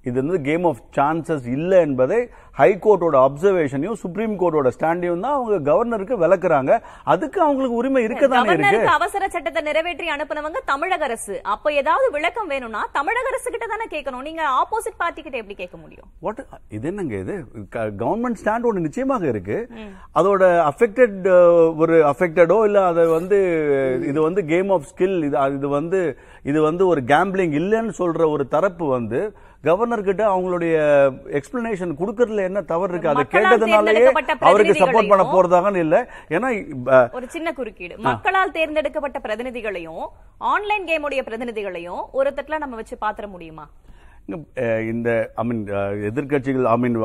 [0.05, 2.19] இது வந்து கேம் ஆஃப் சான்சஸ் இல்ல என்பதை
[2.59, 6.71] ஹைகோர்ட்டோட அப்சர்வேஷனையும் சுப்ரீம் கோர்ட்டோட ஸ்டாண்டையும் தான் அவங்க கவர்னருக்கு விளக்குறாங்க.
[7.13, 8.27] அதுக்கு அவங்களுக்கு உரிமை இருக்கு?
[8.35, 11.35] கவர்னருக்கு அவசர சட்டத்தை நிறைவேற்றி அனுப்புனவங்க தமிழக அரசு.
[11.53, 14.25] அப்ப ஏதாவது விளக்கம் வேணும்னா தமிழக அரசு கிட்ட தானே கேட்கணும்.
[14.29, 16.07] நீங்க ஆப்போசிட் பார்ட்டி கிட்ட எப்படி கேட்க முடியும்?
[16.25, 16.41] வாட்
[16.77, 17.35] இது என்னங்க இது?
[18.03, 19.59] கவர்மெண்ட் ஸ்டாண்ட் ஒன்று நிச்சயமாக இருக்கு.
[20.21, 21.19] அதோட அஃபெக்டட்
[21.83, 23.39] ஒரு அஃபெக்டடோ இல்ல அதை வந்து
[24.11, 26.01] இது வந்து கேம் ஆஃப் ஸ்கில் இது இது வந்து
[26.51, 29.21] இது வந்து ஒரு கேம்பிளிங் இல்லைன்னு சொல்ற ஒரு தரப்பு வந்து
[29.67, 30.75] கவர்னர் கிட்ட அவங்களுடைய
[31.39, 33.11] எக்ஸ்பிளனேஷன் கொடுக்கறதுல என்ன தவறு இருக்கு?
[33.13, 34.05] அதை கேட்டதுனாலயே
[34.49, 35.97] அவருக்கு சப்போர்ட் பண்ண போறதாகன்னு இல்ல.
[36.35, 36.49] ஏன்னா
[37.19, 37.95] ஒரு சின்ன குறுக்கீடு.
[38.09, 40.05] மக்களால் தேர்ந்தெடுக்கப்பட்ட பிரதிநிதிகளையும்
[40.53, 43.67] ஆன்லைன் கேமுடைய பிரதிநிதிகளையும் ஒரு தட்டுல நம்ம வச்சு பாத்திர முடியுமா?
[44.91, 45.09] இந்த
[45.41, 45.61] ஐ மீன்
[46.07, 46.95] எதிர்கட்சிகள் ஐ மீன்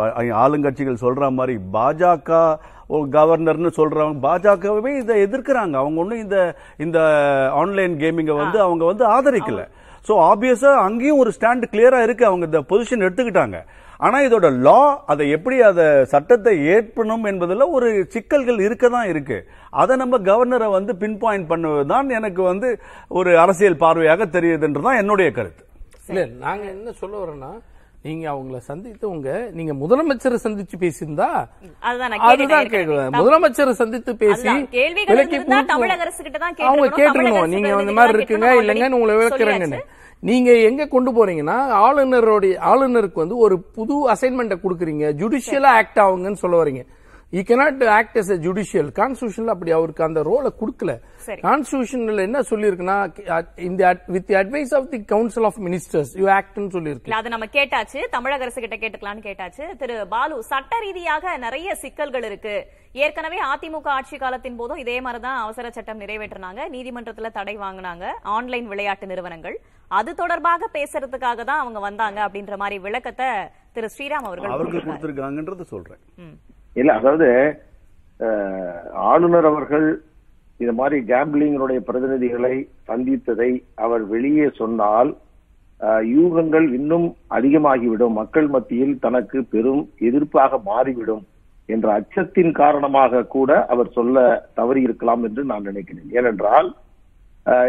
[0.45, 2.31] ஆளுங்கட்சிகள் சொல்ற மாதிரி பாஜக
[3.17, 5.75] கவர்னர்னு சொல்றவங்க பாஜகவே இதை எதிர்க்கிறாங்க.
[5.83, 6.39] அவங்க ஒண்ணும் இந்த
[6.85, 6.99] இந்த
[7.61, 9.63] ஆன்லைன் கேமிங்கை வந்து அவங்க வந்து ஆதரிக்கல.
[10.09, 12.25] ஸோ ஆப்வியஸா அங்கேயும் ஒரு ஸ்டாண்ட் கிளியரா இருக்கு.
[12.31, 13.59] அவங்க இந்த பொசிஷன் எடுத்துக்கிட்டாங்க.
[14.07, 14.81] ஆனா இதோட லா
[15.13, 19.39] அதை எப்படி அதை சட்டத்தை ஏற்பணும் என்பதில் ஒரு சிக்கல்கள் இருக்க தான் இருக்கு.
[19.83, 22.71] அதை நம்ம கவர்னரை வந்து பின் பாயிண்ட் பண்ணுவதுதான் எனக்கு வந்து
[23.21, 25.63] ஒரு அரசியல் பார்வையாக தெரியுதுன்றதுதான் என்னுடைய கருத்து.
[26.09, 27.53] இல்லை நாங்கள் என்ன சொல்ல வரோம்னா
[28.07, 31.29] நீங்க அவங்கள சந்தித்தவங்க நீங்க முதலமைச்சரை சந்திச்சு பேசியிருந்தா
[32.31, 34.49] அதுதான் கேட்கலாம் முதலமைச்சரை சந்தித்து பேசி
[35.11, 35.37] விலக்கி
[36.69, 38.49] அவங்க அரசு நீங்க பிரதிநிதிகள் மாதிரி இருக்குங்க.
[38.63, 39.81] இல்லைங்கன்னு உங்களை விளக்குறேங்கன்னு.
[40.21, 45.07] நீங்க எங்க கொண்டு போறீங்கன்னா ஆளுநருடைய ஆளுநருக்கு வந்து ஒரு புது அசைன்மெண்ட்டை கொடுக்குறீங்க.
[45.21, 46.83] ஜுடிஷியலா ஆக்ட் ஆகுங்கன்னு சொல்ல வரீங்க.
[47.35, 50.93] You cannot act as a judicial கான்ஸ்டியூஷன்ல அப்படி அவருக்கு அந்த ரோலை கொடுக்கல.
[51.45, 52.97] கான்ஸ்டியூஷன்ல என்ன சொல்லியிருக்குன்னா
[53.67, 57.15] இந்த with advice of the council of ministers you ஆக்ட்னு சொல்லியிருக்கு.
[57.21, 59.65] அது நம்ம கேட்டாச்சு தமிழக அரசு கிட்ட கேட்டுக்கலாம்னு கேட்டாச்சு.
[59.83, 62.57] திரு பாலு சட்ட ரீதியாக நிறைய சிக்கல்கள் இருக்கு.
[63.05, 66.61] ஏற்கனவே அதிமுக ஆட்சி காலத்தின் போதும் இதே மாதிரிதான் அவசர சட்டம் நிறைவேற்றினாங்க.
[66.77, 68.07] நீதிமன்றத்துல தடை வாங்கினாங்க.
[68.37, 69.59] ஆன்லைன் விளையாட்டு நிறுவனங்கள்.
[70.01, 73.31] அது தொடர்பாக பேசுறதுக்காக தான் அவங்க வந்தாங்க அப்படின்ற மாதிரி விளக்கத்தை
[73.73, 74.85] திரு ஸ்ரீராம் அவர்கள் அவர்கள்.
[74.89, 76.03] கொடுத்திருக்காங்கன்றது சொல்றேன்.
[76.81, 77.29] இல்ல அதாவது
[79.11, 79.87] ஆளுநர் அவர்கள்
[80.61, 82.55] இது மாதிரி கேம்பிளிங்கினுடைய பிரதிநிதிகளை
[82.89, 83.51] சந்தித்ததை
[83.85, 85.11] அவர் வெளியே சொன்னால்
[86.17, 87.07] யூகங்கள் இன்னும்
[87.37, 88.15] அதிகமாகிவிடும்.
[88.21, 91.25] மக்கள் மத்தியில் தனக்கு பெரும் எதிர்ப்பாக மாறிவிடும்
[91.69, 94.25] என்ற அச்சத்தின் காரணமாக கூட அவர் சொல்ல
[94.59, 96.09] தவறி இருக்கலாம் என்று நான் நினைக்கிறேன்.
[96.19, 96.69] ஏனென்றால்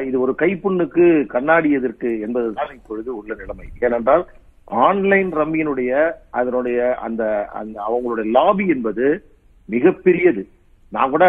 [0.08, 3.68] இது ஒரு கைப்புண்ணுக்கு கண்ணாடி எதற்கு என்பதுதான் இப்பொழுது உள்ள நிலைமை.
[3.86, 4.24] ஏனென்றால்
[4.68, 5.92] ஆன்லைன் ரம்மியினுடைய
[6.40, 7.24] அதனுடைய அந்த
[7.60, 9.06] அந்த அவங்களுடைய லாபி என்பது
[9.70, 10.44] மிகப்பெரியது.
[10.92, 11.26] நான் கூட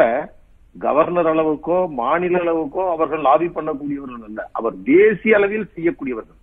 [0.77, 4.41] கவர்னர் அளவுக்கோ மாநில அளவுக்கோ அவர்கள் லாபி பண்ணக்கூடியவர்கள் அல்ல.
[4.59, 6.39] அவர் தேசிய அளவில் செய்யக்கூடியவர்கள்.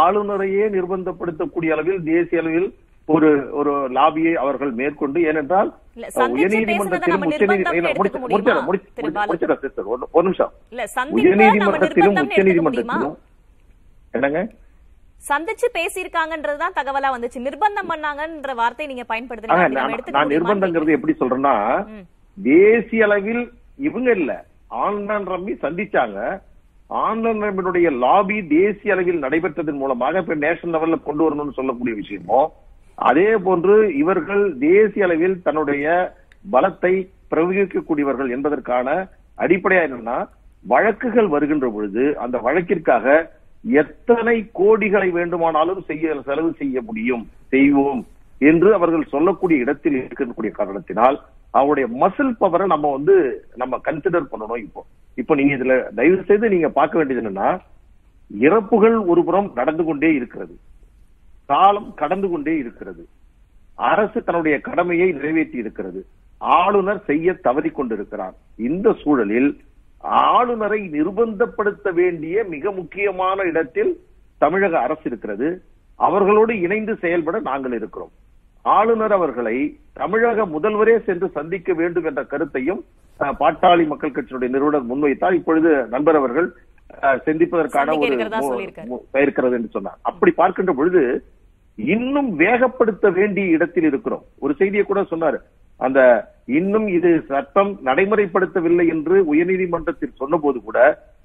[0.00, 2.68] ஆளுநரையே நிர்பந்தப்படுத்தக்கூடிய அளவில் தேசிய அளவில்
[3.08, 5.70] ஒரு ஒரு லாபியை அவர்கள் மேற்கொண்டு ஏனென்றால்
[6.36, 7.56] உயர்நீதிமன்றத்திலும் நிர்பந்தம்னு
[7.92, 8.44] எடுத்துக்க முடியுமா
[11.16, 12.16] உச்சநீதிமன்றத்திலும்
[14.14, 14.40] என்னங்க?
[15.28, 17.38] சந்திச்சு பேசியிருக்காங்கன்றதுதான் தகவலா வந்துச்சு.
[17.46, 20.14] நிர்பந்தம் பண்ணாங்கன்ற வார்த்தை நீங்க பயன்படுத்துறீங்க.
[20.16, 21.54] நான் நிர்பந்தங்கிறது எப்படி சொல்றேன்னா.
[22.38, 23.44] தேசிய அளவில்
[23.88, 24.32] இவங்க இல்ல.
[24.84, 26.18] ஆன்லைன் ரம்மி சந்திச்சாங்க.
[26.90, 32.40] ஆன்லைன் ரம்மியுடைய லாபி தேசிய அளவில் நடைபெற்றதன் மூலமாக இப்ப நேஷனல் லெவல்ல கொண்டு வரணும்னு சொல்லக்கூடிய விஷயமோ
[33.08, 35.84] அதே போன்று இவர்கள் தேசிய அளவில் தன்னுடைய
[36.54, 36.92] பலத்தை
[37.32, 38.88] பிரயோகிக்கக்கூடியவர்கள் என்பதற்கான
[39.38, 40.18] அடிப்படையா என்னன்னா
[40.64, 43.06] வழக்குகள் வருகின்ற பொழுது அந்த வழக்கிற்காக
[43.72, 48.06] எத்தனை கோடிகளை வேண்டுமானாலும் செய்ய செலவு செய்ய முடியும் செய்வோம்
[48.38, 54.84] என்று அவர்கள் சொல்லக்கூடிய இடத்தில் இருக்கக்கூடிய காரணத்தினால் அவருடைய மசில் பவரை நம்ம வந்து நம்ம கன்சிடர் பண்ணணும் இப்போ.
[55.14, 57.60] இப்போ நீங்க இதுல தயவு செய்து நீங்க பார்க்க வேண்டியது என்னன்னா
[58.30, 60.56] இறப்புகள் ஒரு புறம் நடந்து கொண்டே இருக்கிறது.
[61.46, 63.08] காலம் கடந்து கொண்டே இருக்கிறது.
[63.74, 66.06] அரசு தன்னுடைய கடமையை நிறைவேற்றி இருக்கிறது.
[66.38, 68.34] ஆளுநர் செய்ய தவறி கொண்டிருக்கிறார்.
[68.56, 69.60] இந்த சூழலில்
[70.04, 73.92] ஆளுநரை நிர்பந்தப்படுத்த வேண்டிய மிக முக்கியமான இடத்தில்
[74.38, 75.48] தமிழக அரசு இருக்கிறது.
[75.96, 78.12] அவர்களோடு இணைந்து செயல்பட நாங்கள் இருக்கிறோம்.
[78.62, 79.56] ஆளுநர் அவர்களை
[79.92, 82.84] தமிழக முதல்வரே சென்று சந்திக்க வேண்டும் என்ற கருத்தையும்
[83.40, 85.38] பாட்டாளி மக்கள் கட்சியினுடைய நிறுவனர் முன்வைத்தார்.
[85.40, 86.48] இப்பொழுது நண்பர் அவர்கள்
[87.26, 88.12] சந்திப்பதற்கான ஒரு
[89.24, 89.98] இருக்கிறது என்று சொன்னார்.
[90.02, 91.02] அப்படி பார்க்கின்ற பொழுது
[91.76, 94.24] இன்னும் வேகப்படுத்த வேண்டிய இடத்தில் இருக்கிறோம்.
[94.38, 95.38] ஒரு செய்தியை கூட சொன்னார்.
[95.76, 96.00] அந்த
[96.58, 100.78] இன்னும் இது சட்டம் நடைமுறைப்படுத்தவில்லை என்று உயர்நீதிமன்றத்தில் சொன்னபோது கூட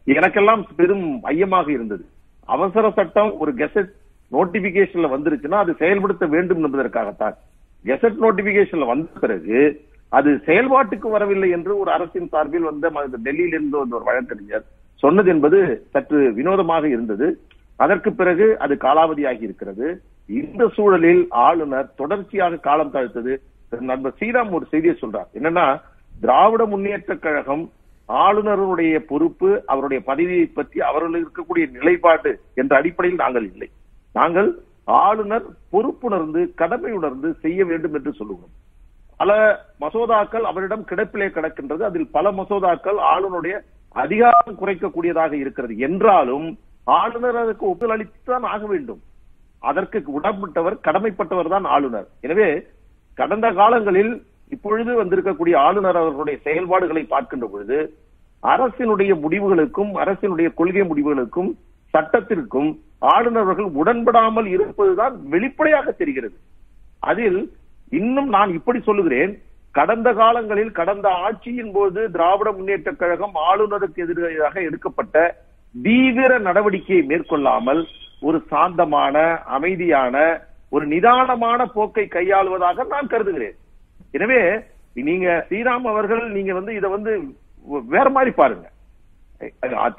[0.07, 2.03] எனக்கெல்லாம் பெரும் ஐயமாக இருந்தது.
[2.45, 3.91] அவசர சட்டம் ஒரு கெசட்
[4.31, 7.35] நோட்டிபிகேஷன்ல வந்துருச்சுன்னா அது செயல்படுத்த வேண்டும் என்பதற்காகத்தான்.
[7.85, 9.59] கெசட் நோட்டிபிகேஷன்ல வந்த பிறகு
[10.11, 12.89] அது செயல்பாட்டுக்கு வரவில்லை என்று ஒரு அரசின் சார்பில் வந்த
[13.25, 14.65] டெல்லியில் இருந்து வந்த ஒரு வழக்கறிஞர்
[15.03, 15.59] சொன்னது என்பது
[15.91, 17.27] சற்று வினோதமாக இருந்தது.
[17.75, 19.87] அதற்கு பிறகு அது காலாவதியாகி இருக்கிறது.
[20.29, 23.33] இந்த சூழலில் ஆளுநர் தொடர்ச்சியாக காலம் தாழ்த்தது.
[23.71, 25.29] நண்பர் ஸ்ரீராம் ஒரு செய்தியை சொல்றார்.
[25.37, 25.65] என்னன்னா
[26.21, 27.63] திராவிட முன்னேற்ற கழகம்
[28.09, 33.69] ஆளுநருடைய பொறுப்பு அவருடைய பதவியை பற்றி அவர்கள் இருக்கக்கூடிய நிலைப்பாடு என்ற அடிப்படையில் நாங்கள் இல்லை.
[34.13, 34.49] நாங்கள்
[34.85, 38.55] ஆளுநர் பொறுப்புணர்ந்து கடமை உணர்ந்து செய்ய வேண்டும் என்று சொல்லுகிறோம்.
[39.19, 39.31] பல
[39.83, 41.83] மசோதாக்கள் அவரிடம் கிடப்பிலே கிடக்கின்றது.
[41.89, 43.55] அதில் பல மசோதாக்கள் ஆளுநருடைய
[43.95, 45.77] அதிகாரம் குறைக்கக்கூடியதாக இருக்கிறது.
[45.87, 46.47] என்றாலும்
[46.99, 49.01] ஆளுநர் அதற்கு ஒப்புதல் அளித்துதான் ஆக வேண்டும்.
[49.69, 52.07] அதற்கு உடம்பட்டவர் கடமைப்பட்டவர் தான் ஆளுநர்.
[52.25, 52.49] எனவே
[53.19, 54.13] கடந்த காலங்களில்
[54.55, 57.77] இப்பொழுது வந்திருக்கக்கூடிய ஆளுநர் அவர்களுடைய செயல்பாடுகளை பார்க்கின்ற பொழுது
[58.43, 61.49] அரசினுடைய முடிவுகளுக்கும் அரசினுடைய கொள்கை முடிவுகளுக்கும்
[61.93, 62.69] சட்டத்திற்கும்
[63.13, 66.35] ஆளுநர்கள் உடன்படாமல் இருப்பதுதான் வெளிப்படையாக தெரிகிறது.
[67.09, 67.39] அதில்
[67.99, 69.31] இன்னும் நான் இப்படி சொல்லுகிறேன்.
[69.77, 75.15] கடந்த காலங்களில் கடந்த ஆட்சியின் போது திராவிட முன்னேற்ற கழகம் ஆளுநருக்கு எதிராக எடுக்கப்பட்ட
[75.75, 77.81] தீவிர நடவடிக்கையை மேற்கொள்ளாமல்
[78.21, 79.15] ஒரு சாந்தமான
[79.57, 80.15] அமைதியான
[80.75, 83.55] ஒரு நிதானமான போக்கை கையாளுவதாக நான் கருதுகிறேன்.
[84.17, 84.41] எனவே
[85.07, 87.11] நீங்க ஸ்ரீராம் அவர்கள் நீங்க வந்து இதை வந்து
[87.95, 88.67] வேற மாதிரி பாருங்க.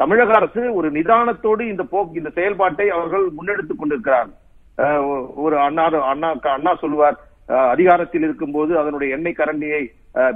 [0.02, 4.30] தமிழக அரசு ஒரு நிதானத்தோடு இந்த போக்கு இந்த செயல்பாட்டை அவர்கள் முன்னெடுத்துக் கொண்டிருக்கிறார்.
[5.44, 7.16] ஒரு அண்ணா அண்ணா அண்ணா சொல்லுவார்
[7.72, 9.80] அதிகாரத்தில் அதிகாரத்தில் இருக்கும்போது அதனுடைய எண்ணெய் கரண்டியை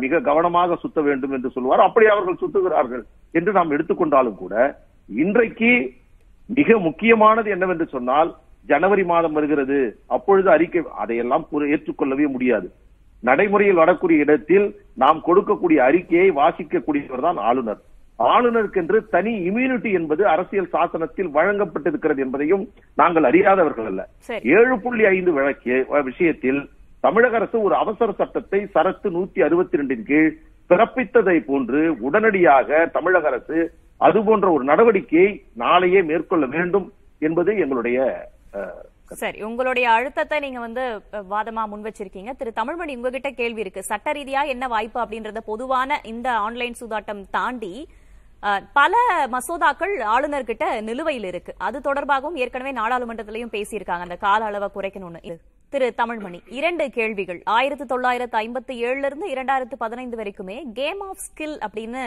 [0.02, 1.82] மிக கவனமாக சுத்த வேண்டும் என்று சொல்லுவார்.
[1.88, 3.04] அப்படி அவர்கள் சுத்துகிறார்கள்
[3.38, 4.54] என்று நாம் எடுத்துக்கொண்டாலும் கூட
[5.08, 5.70] இன்றைக்கு
[6.58, 8.30] மிக முக்கியமானது என்னவென்று சொன்னால்
[8.68, 9.78] ஜனவரி மாதம் வருகிறது.
[10.16, 11.44] அப்பொழுது அறிக்கை அதையெல்லாம்
[11.74, 12.68] ஏற்றுக்கொள்ளவே முடியாது.
[13.22, 14.66] நடைமுறையில் வரக்கூடிய இடத்தில்
[15.02, 17.82] நாம் கொடுக்கக்கூடிய அறிக்கையை வாசிக்கக்கூடியவர் தான் ஆளுநர்.
[18.18, 22.64] ஆளுநருக்கென்று தனி இம்யூனிட்டி என்பது அரசியல் சாசனத்தில் வழங்கப்பட்டிருக்கிறது என்பதையும்
[23.00, 24.02] நாங்கள் அறியாதவர்கள் அல்ல.
[24.58, 25.76] ஏழு புள்ளி ஐந்து வழக்கு
[26.10, 26.60] விஷயத்தில்
[27.04, 30.30] தமிழக அரசு ஒரு அவசர சட்டத்தை சரத்து நூத்தி அறுபத்தி ரெண்டின் கீழ்
[30.70, 33.58] பிறப்பித்ததை போன்று உடனடியாக தமிழக அரசு
[34.00, 35.32] அது போன்ற ஒரு நடவடிக்கையை
[35.64, 36.86] நாளையே மேற்கொள்ள வேண்டும்
[37.22, 37.98] என்பது எங்களுடைய
[39.20, 40.84] சரி உங்களுடைய அழுத்தத்தை நீங்க வந்து
[41.32, 43.82] வாதமா முன் வச்சிருக்கீங்க திரு தமிழ்மணி உங்ககிட்ட கேள்வி இருக்கு.
[43.90, 47.74] சட்ட ரீதியா என்ன வாய்ப்பு அப்படின்றத பொதுவான இந்த ஆன்லைன் சூதாட்டம் தாண்டி
[48.78, 48.94] பல
[49.34, 51.52] மசோதாக்கள் ஆளுநர்கிட்ட நிலுவையில் இருக்கு.
[51.66, 54.06] அது தொடர்பாகவும் ஏற்கனவே நாடாளுமன்றத்திலையும் பேசியிருக்காங்க.
[54.06, 55.36] அந்த கால அளவை குறைக்கணும்னு.
[55.72, 57.40] திரு தமிழ்மணி இரண்டு கேள்விகள்.
[57.56, 62.02] ஆயிரத்தி தொள்ளாயிரத்து ஐம்பத்தி ஏழுல இருந்து இரண்டாயிரத்து பதினைந்து வரைக்குமே கேம் ஆஃப் ஸ்கில் அப்படின்னு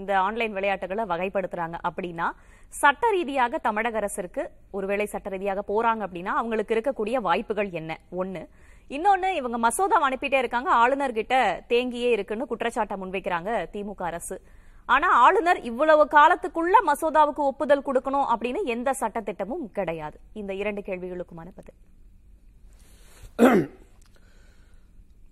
[0.00, 1.76] இந்த ஆன்லைன் விளையாட்டுகளை வகைப்படுத்துறாங்க.
[1.88, 2.28] அப்படின்னா
[2.70, 8.00] சட்ட ரீதியாக தமிழக அரசிற்கு ஒருவேளை சட்ட ரீதியாக போறாங்க அப்படின்னா அவங்களுக்கு இருக்கக்கூடிய வாய்ப்புகள் என்ன?
[8.18, 8.48] ஒண்ணு.
[8.88, 10.70] இன்னொன்னு இவங்க மசோதா அனுப்பிட்டே இருக்காங்க.
[10.74, 14.40] ஆளுநர்கிட்ட தேங்கியே இருக்குன்னு குற்றச்சாட்டை முன்வைக்கிறாங்க திமுக அரசு.
[14.86, 20.20] ஆனா ஆளுநர் இவ்வளவு காலத்துக்குள்ள மசோதாவுக்கு ஒப்புதல் கொடுக்கணும் அப்படின்னு எந்த சட்டத்திட்டமும் கிடையாது.
[20.32, 21.78] இந்த இரண்டு கேள்விகளுக்குமான பதில்.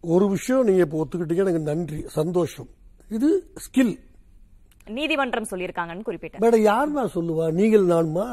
[0.00, 1.36] ஒரு விஷயம் நீங்க இப்ப ஒத்துக்கிட்டீங்க.
[1.36, 2.04] எனக்கு நன்றி.
[2.08, 2.68] சந்தோஷம்.
[3.08, 3.98] இது ஸ்கில்
[4.96, 7.46] நீதிமன்றம் சொல்லியிருக்காங்கன்னு குறிப்பிட்டேன் மேடம் யாருமா சொல்லுவா?
[7.60, 8.26] நீங்கள் நானுமா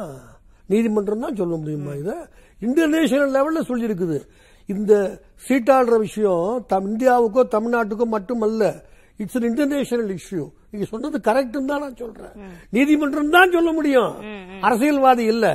[0.71, 2.11] நீதிமன்றம் தான் சொல்ல முடியுமா இத?
[2.59, 4.17] இன்டர்நேஷனல் லெவல்ல சொல்லியிருக்குது.
[4.69, 4.93] இந்த
[5.47, 8.63] சீட்டாடுற விஷயம் தம் இந்தியாவுக்கோ தமிழ்நாட்டுக்கோ மட்டுமல்ல
[9.19, 12.33] இட்ஸ் an இன்டர்நேஷனல் இஷ்யூ நீங்க சொன்னது கரெக்ட் தான் நான் சொல்றேன்.
[12.75, 14.13] நீதிமன்றம் தான் சொல்ல முடியும்.
[14.67, 15.45] அரசியல்வாதி இல்ல.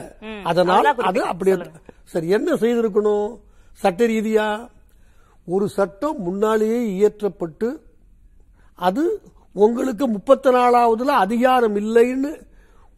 [0.51, 1.20] அதனால் அதான் அது.
[1.32, 1.51] அப்படி.
[2.12, 3.28] சரி என்ன செய்திருக்கணும்?
[3.82, 4.46] சட்ட ரீதியா?
[5.46, 7.68] ஒரு சட்டம் முன்னாலேயே இயற்றப்பட்டு
[8.88, 9.05] அது
[9.53, 12.46] உங்களுக்கு முப்பத்தி நாலாவதுல அதிகாரம் இல்லைன்னு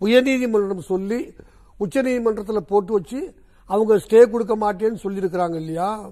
[0.01, 1.33] உயர்நீதிமன்றம் சொல்லி
[1.81, 3.35] உச்சநீதிமன்றத்தில் போட்டு வச்சு
[3.67, 6.11] அவங்க ஸ்டே கொடுக்க மாட்டேன்னு சொல்லியிருக்கிறாங்க இல்லையா?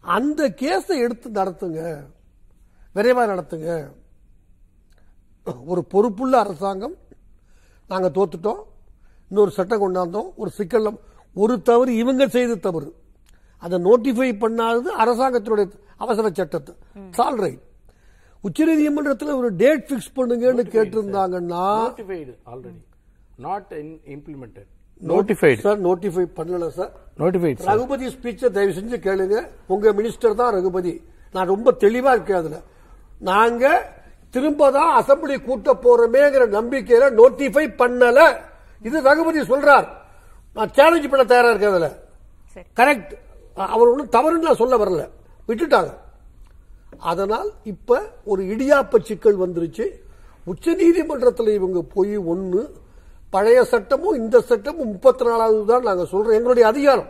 [0.00, 2.04] அந்த கேஸை எடுத்து நடத்துங்க.
[2.92, 3.92] விரைவாக நடத்துங்க.
[5.66, 6.96] ஒரு பொறுப்புள்ள அரசாங்கம்
[7.88, 8.62] நாங்கள் தோத்துட்டோம்.
[9.28, 10.30] இன்னொரு சட்டம் கொண்டாந்தோம்.
[10.36, 11.00] ஒரு சிக்கல்
[11.34, 12.94] ஒரு தவறு இவங்க செய்த தவறு.
[13.58, 16.74] அதை நோட்டிஃபை பண்ணாதது அரசாங்கத்தினுடைய அவசர சட்டத்தை.
[17.10, 17.72] சால் ரைட்
[18.44, 22.80] உச்சநீதிமன்றத்தில் ஒரு டேட் பிக்ஸ் பண்ணுங்கன்னு கேட்டிருந்தாங்கன்னா notified already
[23.46, 23.72] not
[24.16, 24.70] implemented
[25.00, 26.92] notified sir notify பண்ணல சார்
[27.22, 29.36] நோட்டிஃபைடு ரகுபதி ஸ்பீச்சை தயவு செஞ்சு கேளுங்க.
[29.66, 30.92] உங்க மினிஸ்டர் தான் ரகுபதி.
[31.34, 32.58] நான் ரொம்ப தெளிவா இருக்கேன் அதுல.
[33.30, 33.64] நாங்க
[34.34, 38.20] திரும்ப தான் அசம்பிளி கூட்ட போறோமேங்கிற நம்பிக்கையில நோட்டிஃபை பண்ணல.
[38.82, 39.86] இது ரகுபதி சொல்றார்.
[40.56, 41.90] நான் சேலஞ்ச் பண்ண தயாரா இருக்கேன் அதுல.
[42.54, 42.66] சரி.
[42.78, 43.12] கரெக்ட்
[43.74, 45.04] அவர் ஒன்றும் தவறுன்னு நான் சொல்ல வரல.
[45.48, 45.92] விட்டுட்டாங்க.
[46.98, 49.86] அதனால் இப்ப ஒரு இடியாப்ப சிக்கல் வந்துருச்சு.
[50.52, 52.62] உச்ச நீதிமன்றத்தில் இவங்க போய் ஒண்ணு
[53.34, 56.36] பழைய சட்டமும் இந்த சட்டமும் முப்பத்தி நாலாவது தான் நாங்க சொல்றோம்.
[56.38, 57.08] எங்களுடைய அதிகாரம்.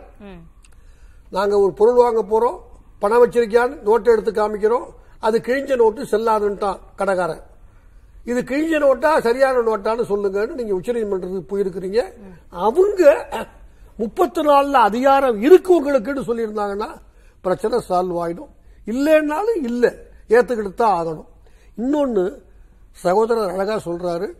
[1.37, 2.57] நாங்க ஒரு பொருள் வாங்க போறோம்
[3.01, 4.87] பணம் வச்சிருக்கியான்னு நோட்டை எடுத்து காமிக்கிறோம்.
[5.27, 7.43] அது கிழிஞ்ச நோட்டு செல்லாதுன்ட்டான் கடைக்காரன்.
[8.31, 11.99] இது கிழிஞ்ச நோட்டா சரியான நோட்டான்னு சொல்லுங்கன்னு நீங்க உச்சநீதிமன்றத்துக்கு போயிருக்கிறீங்க.
[12.67, 13.01] அவங்க
[14.01, 16.89] முப்பத்தி நாலுல அதிகாரம் இருக்கு உங்களுக்குன்னு சொல்லியிருந்தாங்கன்னா
[17.45, 18.51] பிரச்சனை சால்வ் ஆயிடும்.
[18.85, 19.91] இல்லைன்னாலும் இல்லை.
[20.27, 21.25] ஏற்றுக்கிட்டு தான் ஆகணும்.
[21.75, 22.45] இன்னொன்று
[22.91, 24.31] சகோதரர் அழகா சொல்கிறாரு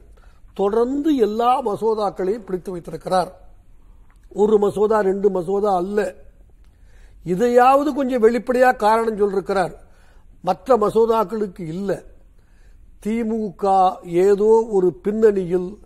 [0.54, 3.40] தொடர்ந்து எல்லா மசோதாக்களையும் பிடித்து வைத்திருக்கிறார்.
[4.34, 6.14] ஒரு மசோதா ரெண்டு மசோதா அல்ல.
[7.24, 9.74] இதையாவது கொஞ்சம் வெளிப்படையாக காரணம் சொல்லிருக்கிறார்.
[10.42, 12.00] மற்ற மசோதாக்களுக்கு இல்லை.
[13.06, 15.80] திமுக ஏதோ ஒரு பின்னணியில்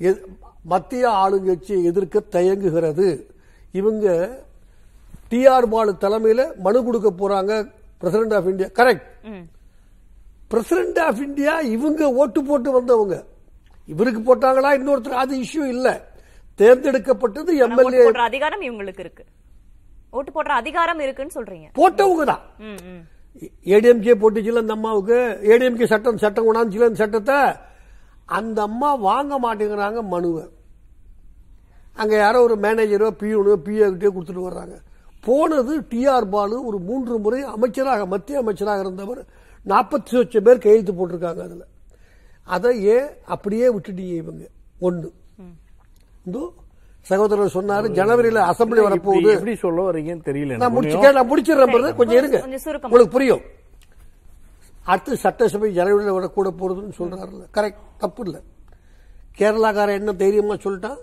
[0.00, 0.24] எ-
[0.62, 3.34] மத்திய ஆளுங்கட்சியை எதிர்க்க தயங்குகிறது.
[3.72, 4.38] இவங்க
[5.30, 7.82] டிஆர் பாலு தலைமையில் மனு கொடுக்க போறாங்க.
[8.00, 9.06] President of India correct
[10.52, 13.16] president of India இவங்க ஓட்டு போட்டு வந்தவங்க.
[13.92, 14.70] இவருக்கு போட்டாங்களா?
[14.78, 15.88] இன்னொருத்தர் அது இஷ்யூ இல்ல.
[16.60, 19.24] தேர்ந்தெடுக்கப்பட்டது எம்எல்ஏ அதிகாரம் இவங்களுக்கு இருக்கு.
[20.10, 21.68] ஓட்டு போடுற அதிகாரம் இருக்குன்னு சொல்றீங்க.
[21.80, 22.42] போட்டவங்க தான்.
[23.74, 25.18] ஏடிஎம்கே போட்டுச்சுல அந்த அம்மாவுக்கு?
[25.52, 27.38] ஏடிஎம்கே சட்டம் சட்டம் கொண்டாந்துச்சுல அந்த சட்டத்தை?
[28.38, 30.44] அந்த அம்மா வாங்க மாட்டேங்கிறாங்க மனுவை.
[32.02, 34.76] அங்க யாரோ ஒரு மேனேஜரோ பியூனோ பிஏ கிட்டே கொடுத்துட்டு வர்றாங்க.
[35.26, 39.20] போனது டிஆர் பாலு ஒரு மூன்று முறை அமைச்சராக மத்திய அமைச்சராக இருந்தவர்.
[39.72, 41.64] நாற்பத்தி லட்சம் பேர் கையெழுத்து போட்டிருக்காங்க அதுல.
[42.54, 44.44] அதை ஏன் அப்படியே விட்டுட்டீங்க இவங்க?
[46.26, 46.42] இந்தோ
[47.10, 49.20] சகோதரர் சொன்னாரு ஜனவரியில அசம்பிளி வரப்போகுது.
[49.20, 50.76] இப்படி எப்படி சொல்ல வரீங்கன்னு தெரியல நான் எனக்கு.
[50.76, 51.96] முடிச்சு நான் முடிச்சிடுறேன்.
[52.00, 52.38] கொஞ்சம் இருங்க.
[52.84, 53.44] உங்களுக்கு புரியும்.
[54.92, 57.44] அடுத்து சட்டசபை ஜனவரியில் விட கூட போறதுன்னு சொல்றாருல்ல.
[57.56, 58.36] கரெக்ட் தப்பு இல்ல.
[59.38, 61.00] கேரளாக்காரன் என்ன தைரியமா சொல்லிட்டான்?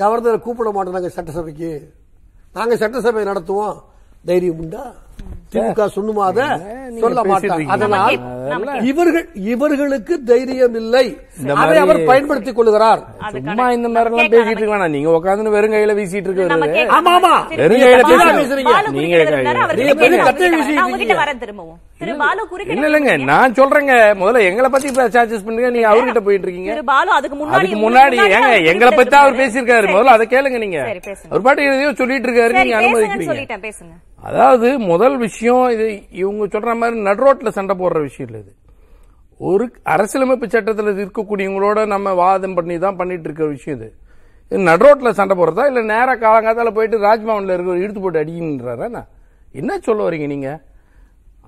[0.00, 1.70] கவர்னரை கூப்பிட நாங்க சட்டசபைக்கு.
[2.54, 3.78] நாங்க சட்டசபை நடத்துவோம்.
[4.24, 4.84] தைரியம் உண்டா?
[5.52, 5.84] திமுக
[6.88, 7.72] நீங்க சொல்ல இருக்கீங்க.
[7.72, 11.06] அதனால் இவர்கள் இவர்களுக்கு தைரியம் இல்லை.
[11.40, 13.04] இந்த மாதிரி- அவர் பயன்படுத்திக் கொள்கிறார்.
[13.44, 14.90] சும்மா இந்த மாதிரி எல்லாம் பேசிட்டு இருக்க வேணாம்.
[14.90, 16.42] நீங்க உட்காந்து வெறும் கையில வீசிட்டு இருக்க.
[16.72, 17.56] ஆமா, ஆமா.
[17.56, 18.90] வெறும் கையில பேசுறீங்க.
[18.90, 20.22] நீங்க பெரிய.
[20.22, 20.78] கத்தை வீசிட்டு
[22.70, 23.24] இல்ல இல்லங்க.
[23.24, 24.14] நான் சொல்றேங்க.
[24.20, 25.70] முதல்ல எங்களை பத்தி சார்ஜஸ் பண்ணுங்க.
[25.70, 26.72] நீங்க அவர்கிட்ட போயிட்டு இருக்கீங்க.
[27.50, 29.34] அதுக்கு முன்னாடி ஏங்க எங்களை பத்தி அவர்.
[29.34, 29.90] பேசியிருக்காரு.
[29.90, 30.84] முதல்ல அதை கேளுங்க நீங்க.
[30.84, 31.28] சரி, பேசுங்க.
[31.28, 32.52] அவர் பாட்டு எதையோ சொல்லிட்டு இருக்காரு.
[32.52, 34.22] நீங்க அனுமதிக்கிறீங்க சொல்லிட்டேன் பேசுங்க.
[34.22, 38.54] அதாவது முதல் விஷயம் இது இவங்க சொல்ற மாதிரி நடுரோட்ல சண்டை போடுற விஷயம் இல்ல இது.
[39.40, 43.88] ஒரு அரசியலமைப்பு சட்டத்தில் இருக்கக்கூடியவங்களோட நம்ம வாதம் பண்ணி தான் பண்ணிட்டு இருக்கிற விஷயம் இது.
[44.52, 45.64] நடுரோட்டில் சண்டை போடுறதா?
[45.66, 48.88] இல்லை நேராக காலங்காத்தால போயிட்டு ராஜ்பவனில் இருக்கிற இழுத்து போட்டு அடிக்கின்றாரா
[49.54, 49.78] என்ன?
[49.86, 50.58] சொல்ல வரீங்க நீங்கள்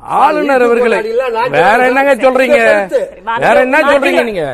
[0.03, 0.97] ஆளுநர் அவர்களை
[1.51, 2.57] வேற என்னங்க சொல்றீங்க?
[3.45, 4.45] வேற என்ன சொல்றீங்க நீங்க.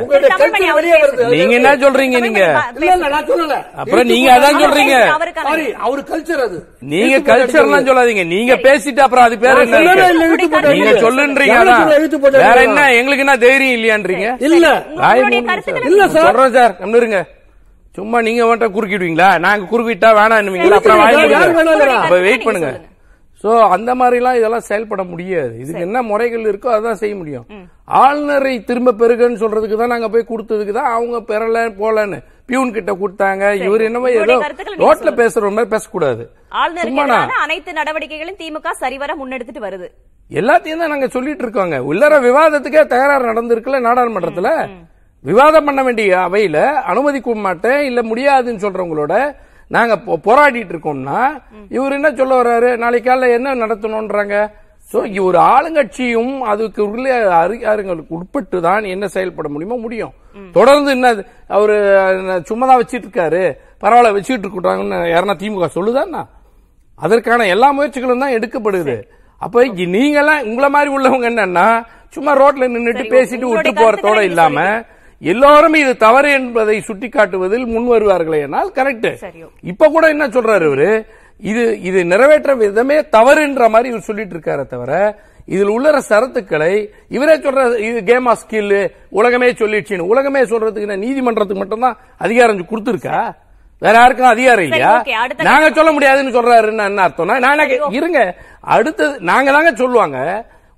[1.30, 2.42] நீங்க என்ன சொல்றீங்க நீங்க?
[2.78, 3.56] இல்ல இல்ல நான் சொல்லல.
[3.76, 4.96] அப்புறம் நீங்க அதான் சொல்றீங்க.
[5.78, 6.58] அவர் கல்ச்சர் அது.
[6.80, 8.24] நீங்க கல்ச்சர்லாம் சொல்லாதீங்க.
[8.34, 9.80] நீங்க பேசிட்டு அப்புறம் அது பேர் என்ன?
[10.74, 10.92] நீங்க.
[11.06, 11.58] சொல்லுன்றீங்க
[12.44, 12.60] வேற?
[12.62, 12.92] என்ன?
[12.92, 14.28] எங்களுக்கு என்ன தைரியம் இல்லையான்றீங்க?
[14.38, 14.66] இல்ல.
[15.90, 16.26] இல்ல சார்.
[16.28, 16.74] சொல்றேன் சார்.
[16.94, 17.20] இருங்க.
[17.94, 19.38] சும்மா நீங்க வந்துட்டு குறுக்கிடுவீங்களா?
[19.38, 22.70] நாங்க குறுக்கிட்டா வேணாம் அப்புறம் வெயிட் பண்ணுங்க.
[23.42, 25.52] சோ அந்த மாதிரிலாம் இதெல்லாம் செயல்பட முடியாது.
[25.62, 27.44] இதுக்கு என்ன முறைகள் இருக்கோ அதான் செய்ய முடியும்.
[28.02, 32.18] ஆளுநரை திரும்ப பெறுகன்னு சொல்றதுக்கு தான் நாங்க போய் கொடுத்ததுக்கு தான் அவங்க பெறல போலன்னு
[32.50, 33.44] பியூன் கிட்ட கொடுத்தாங்க.
[33.66, 34.36] இவர் என்னமோ ஏதோ
[34.82, 35.12] ரோட்ல.
[35.22, 36.22] பேசுற மாதிரி பேசக்கூடாது.
[37.44, 39.88] அனைத்து நடவடிக்கைகளையும் திமுக சரிவர முன்னெடுத்துட்டு வருது.
[40.30, 41.76] எல்லாத்தையும் தான் நாங்க சொல்லிட்டு இருக்கோங்க.
[41.90, 44.50] உள்ளர விவாதத்துக்கே தகராறு நடந்திருக்குல்ல நாடாளுமன்றத்துல.
[45.24, 46.58] விவாதம் பண்ண வேண்டிய அவையில
[46.90, 49.14] அனுமதிக்க மாட்டேன் இல்ல முடியாதுன்னு சொல்றவங்களோட
[49.70, 49.94] நாங்க
[50.26, 51.18] போராடிட்டு இருக்கோம்னா
[51.76, 52.70] இவர் என்ன சொல்ல வர்றாரு?
[52.82, 54.36] நாளைக்கு காலைல என்ன நடத்தணும்ன்றாங்க?
[54.90, 54.98] சோ
[55.28, 57.06] ஒரு ஆளுங்கட்சியும் அதுக்கு உள்ள
[57.40, 60.14] அதிகாரங்களுக்கு உட்பட்டு தான் என்ன செயல்பட முடியுமோ முடியும்.
[60.56, 61.08] தொடர்ந்து என்ன
[61.56, 61.76] அவரு
[62.50, 63.42] சும்மா தான் வச்சிட்டு இருக்காரு
[63.82, 66.22] பரவாயில்ல வச்சுட்டு இருக்காங்கன்னு யாருன்னா திமுக சொல்லுதான்னா
[66.98, 68.96] அதற்கான எல்லா முயற்சிகளும் தான் எடுக்கப்படுது.
[69.42, 69.64] அப்ப
[69.96, 71.66] நீங்கெல்லாம் உங்களை மாதிரி உள்ளவங்க என்னன்னா
[72.14, 74.58] சும்மா ரோட்ல நின்னுட்டு சரி, பேசிட்டு விட்டு போறதோட இல்லாம
[75.22, 79.08] எல்லோரும் இது தவறு என்பதை சுட்டிக்காட்டுவதில் முன் வருவார்களே என்னால் கரெக்ட்
[79.72, 80.90] இப்ப கூட என்ன சொல்றாரு இவரு?
[81.42, 84.92] இது இது நிறைவேற்ற விதமே தவறுன்ற மாதிரி இவர் சொல்லிட்டு இருக்காரு தவிர
[85.48, 86.72] இதில் உள்ள சரத்துக்களை
[87.16, 88.74] இவரே சொல்ற இது கேம் ஆஃப் ஸ்கில்
[89.18, 93.18] உலகமே சொல்லிடுச்சுன்னு உலகமே சொல்றதுக்கு என்ன நீதிமன்றத்துக்கு மட்டும்தான் அதிகாரம் கொடுத்துருக்கா?
[93.82, 94.92] வேற யாருக்கும் அதிகாரம் இல்லையா?
[95.48, 97.64] நாங்க சொல்ல முடியாதுன்னு சொல்றாருன்னு என்ன அர்த்தம்னா நான்
[97.98, 98.20] இருங்க.
[98.74, 100.18] அடுத்தது நாங்க தாங்க சொல்லுவாங்க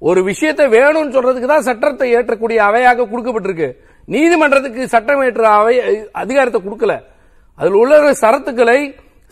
[0.03, 3.69] ஒரு விஷயத்தை வேணும்னு சொல்றதுக்கு தான் சட்டத்தை ஏற்றக்கூடிய அவையாக கொடுக்கப்பட்டிருக்கு.
[4.09, 5.75] நீதிமன்றத்துக்கு சட்டம் ஏற்ற அவை
[6.23, 6.95] அதிகாரத்தை கொடுக்கல.
[7.59, 7.95] அதுல உள்ள
[8.25, 8.79] சரத்துக்களை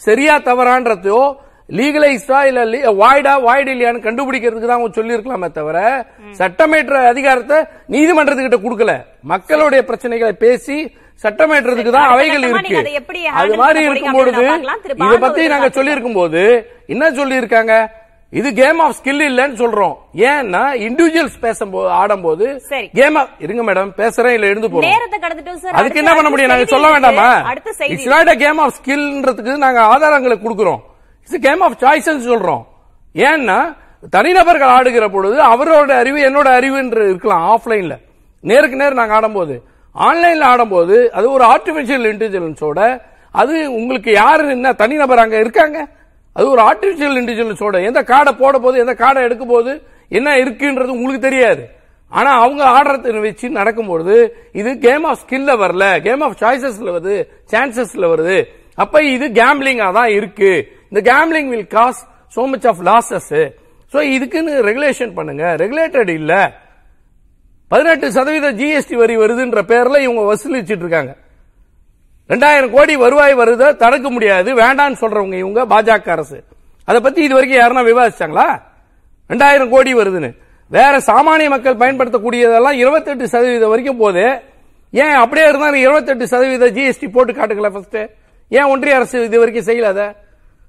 [0.02, 1.20] சரியா தவறான்றதையோ
[1.68, 2.60] லீகலைஸ்டா இல்ல
[3.00, 5.78] வாய்டா வாய்டு இல்லையான்னு கண்டுபிடிக்கிறதுக்கு தான் சொல்லியிருக்கலாமே தவிர
[6.40, 7.58] சட்டமேற்ற அதிகாரத்தை
[7.94, 8.92] நீதிமன்றத்துக்கிட்ட கொடுக்கல.
[9.32, 10.78] மக்களுடைய பிரச்சனைகளை பேசி
[11.24, 12.74] சட்டமேற்றதுக்கு தான் அவைகள் இருக்கு.
[13.40, 14.42] அதை மாதிரி இருக்கும் பொழுது
[15.06, 15.68] இத பத்தி நாங்க.
[15.78, 16.42] சொல்லி இருக்கும்போது
[16.94, 17.72] என்ன சொல்லி இருக்காங்க
[18.32, 19.94] இது கேம் ஆஃப் ஸ்கில் இல்லன்னு சொல்றோம்.
[20.30, 22.46] ஏன்னா இண்டிவிஜுவல்ஸ் பேசும்போது ஆடும்போது.
[22.98, 25.70] கேம் ஆஃப் இருங்க மேடம் பேசுறேன் இல்ல எழுந்து போறோம்.
[25.80, 26.50] அதுக்கு என்ன பண்ண முடியும்?
[26.52, 27.28] நாங்க சொல்ல வேண்டாமா?
[27.92, 30.82] It's not a game of ஸ்கில்ன்றதுக்கு நாங்க ஆதாரங்களை கொடுக்கிறோம்.
[31.22, 32.64] இட்ஸ் கேம் ஆஃப் சாய்ஸஸ் சொல்றோம்.
[33.28, 33.58] ஏன்னா
[34.16, 37.94] தனிநபர்கள் ஆடுகிற பொழுது அவரோட அறிவு என்னோட அறிவு என்று இருக்கலாம் ஆஃப்லைன்ல
[38.44, 39.54] நேருக்கு நேர் நாங்க ஆடும்போது.
[39.94, 42.80] ஆன்லைன்ல ஆடும்போது அது ஒரு ஆர்டிபிஷியல் இன்டெலிஜென்ஸோட
[43.34, 45.78] அது உங்களுக்கு யாரு என்ன தனிநபர் அங்க இருக்காங்க?
[46.38, 49.72] அது ஒரு ஆர்டிபிஷியல் இன்டெலிஜென்ஸோட எந்த கார்டை போட போது எந்த கார்டை எடுக்க போது
[50.18, 51.62] என்ன இருக்குன்றது உங்களுக்கு தெரியாது.
[52.12, 54.14] ஆனா அவங்க ஆடுறத வச்சு நடக்கும்போது
[54.60, 55.84] இது கேம் ஆஃப் ஸ்கில்ல வரல.
[56.06, 57.16] கேம் ஆஃப் சாய்ஸஸ்ல வருது.
[57.52, 58.38] சான்சஸ்ல வருது.
[58.84, 60.50] அப்ப இது கேம்லிங்கா தான் இருக்கு.
[60.90, 62.00] இந்த gambling will cause
[62.36, 63.34] so much of losses
[63.92, 65.44] so இதுக்குன்னு ரெகுலேஷன் பண்ணுங்க.
[65.62, 66.32] ரெகுலேட்டட் இல்ல.
[67.72, 71.12] பதினெட்டு சதவீத ஜிஎஸ்டி வரி வருதுன்ற பேர்ல இவங்க வசூலிச்சிட்டு இருக்காங்க.
[72.30, 76.44] ரெண்டாயிரம் கோடி வருவாய் வருத தடுக்க முடியாது வேண்டான்னு சொல்றவங்க இவங்க பாஜக அரசு.
[76.84, 78.46] அதை பத்தி இது வரைக்கும் யாருன்னா விவாதிச்சாங்களா?
[79.30, 80.30] ரெண்டாயிரம் கோடி வருதுன்னு.
[80.70, 84.24] வேற சாமானிய மக்கள் பயன்படுத்தக்கூடியதெல்லாம் இருபத்தெட்டு சதவீதம் வரைக்கும் போகுது
[84.92, 87.98] ஏன் அப்படியே இருந்தாலும் இருபத்தெட்டு சதவீத ஜிஎஸ்டி போட்டு காட்டுக்கல ஃபர்ஸ்ட்
[88.50, 90.06] ஏன் ஒன்றிய அரசு இது வரைக்கும் செய்யல அதை?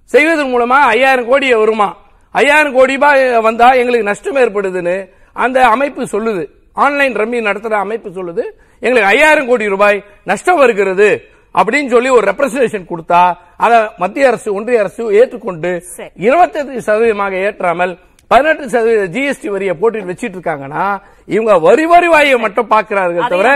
[0.05, 1.89] செய்வதன் மூலமா ஐயாயிரம் கோடி வருமா?
[2.31, 6.43] ஐயாயிரம் கோடி ரூபாய் வந்தா எங்களுக்கு நஷ்டம் ஏற்படுதுன்னு அந்த அமைப்பு சொல்லுது.
[6.73, 8.43] ஆன்லைன் ரம்மி நடத்துற அமைப்பு சொல்லுது.
[8.79, 11.09] எங்களுக்கு ஐயாயிரம் கோடி ரூபாய் நஷ்டம் வருகிறது.
[11.55, 13.21] அப்படின்னு சொல்லி ஒரு ரெப்ரசன்டேஷன் கொடுத்தா
[13.59, 16.11] அதை மத்திய அரசு ஒன்றிய அரசு ஏற்றுக்கொண்டு சரி.
[16.25, 17.93] இருபத்தெட்டு சதவீதமாக ஏற்றாமல்
[18.31, 20.83] பதினெட்டு சதவீத ஜிஎஸ்டி வரியை போட்டு வச்சிட்டு இருக்காங்கன்னா
[21.27, 23.47] இவங்க வரி வருவாயை மட்டும் பார்க்கிறார்கள் தவிர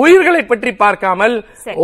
[0.00, 1.34] உயிர்களை பற்றி பார்க்காமல்.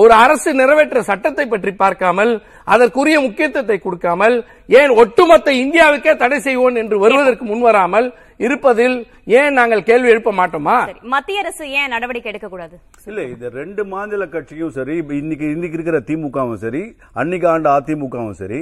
[0.00, 2.32] ஒரு அரசு நிறைவேற்ற சட்டத்தை பற்றி பார்க்காமல்
[2.66, 4.36] அதற்குரிய முக்கியத்துவத்தை கொடுக்காமல்
[4.80, 8.08] ஏன் ஒட்டுமொத்த இந்தியாவுக்கே தடை செய்வோம் என்று வருவதற்கு முன்வராமல்
[8.42, 8.94] இருப்பதில்
[9.38, 10.76] ஏன் நாங்கள் கேள்வி எழுப்ப மாட்டோமா?
[11.12, 12.76] மத்திய அரசு ஏன் நடவடிக்கை எடுக்க கூடாது
[13.06, 16.82] இல்ல இது ரெண்டு மாநில கட்சியும் சரி இன்னைக்கு இன்னைக்கு இருக்கிற திமுகவும் சரி
[17.14, 18.60] அன்னைக்கு ஆண்டு அதிமுகவும் சரி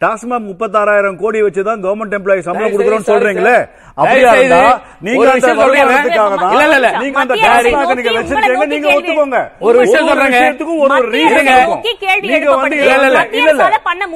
[0.00, 3.56] டாஸ்மாக் முப்பத்தாறாயிரம் கோடி வச்சுதான் கவர்மெண்ட் எம்ப்ளாயி சம்பளம் கொடுக்குறோம்னு சொல்றீங்களே?
[3.98, 4.60] அப்படியா இருந்தா
[5.06, 5.60] நீங்க அந்த சொல்றேன்.
[5.62, 6.88] வருமானத்துக்காக தான் இல்ல.
[7.02, 9.40] நீங்க அந்த டாஸ்மாக் நீங்க வச்சிருக்கீங்க நீங்க ஒத்துக்கோங்க.
[9.66, 10.40] ஒரு விஷயம் சொல்றேங்க.
[10.40, 11.82] ஒரு ஒரு அரசை இருக்கும்.
[12.26, 12.76] நீங்க வந்து.
[12.78, 13.20] இல்ல இல்ல இல்ல.
[13.40, 13.52] இல்ல.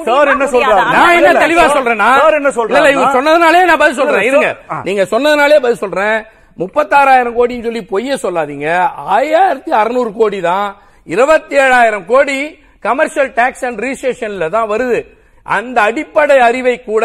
[0.08, 0.46] சார் என்ன?
[0.54, 4.26] சொல்றாங்க நான் என்ன தெளிவா சார், சொல்றேன்னா சார் என்ன சொல்றாங்க இல்ல இவர் சொன்னதுனாலே நான் பதில் சொல்றேன்.
[4.30, 4.50] இருங்க.
[4.82, 6.16] நீங்க சொன்னதுனாலே பதில் சொல்றேன்.
[6.58, 8.68] முப்பத்தாறாயிரம் கோடின்னு சொல்லி பொய்ய சொல்லாதீங்க.
[9.16, 10.68] ஆயிரத்தி அறுநூறு கோடி தான்.
[11.06, 12.38] இருபத்தி ஏழாயிரம் கோடி
[12.82, 14.98] கமர்ஷியல் டாக்ஸ் அண்ட் ரிஜிஸ்ட்ரேஷன்ல தான் வருது.
[15.46, 17.04] அந்த அடிப்படை அறிவை கூட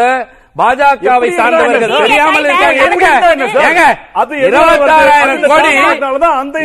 [0.60, 2.46] பாஜகவை சார்ந்தவர்கள் தெரியாமல்?
[2.46, 3.82] இருக்காங்க
[4.20, 5.44] அது இருபத்தாறாயிரம்?
[5.52, 5.70] கோடி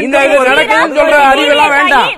[0.05, 2.09] இந்த இது ஒரு நடக்குதுன்னு சொல்ற அறிவெல்லாம் வேண்டாம்.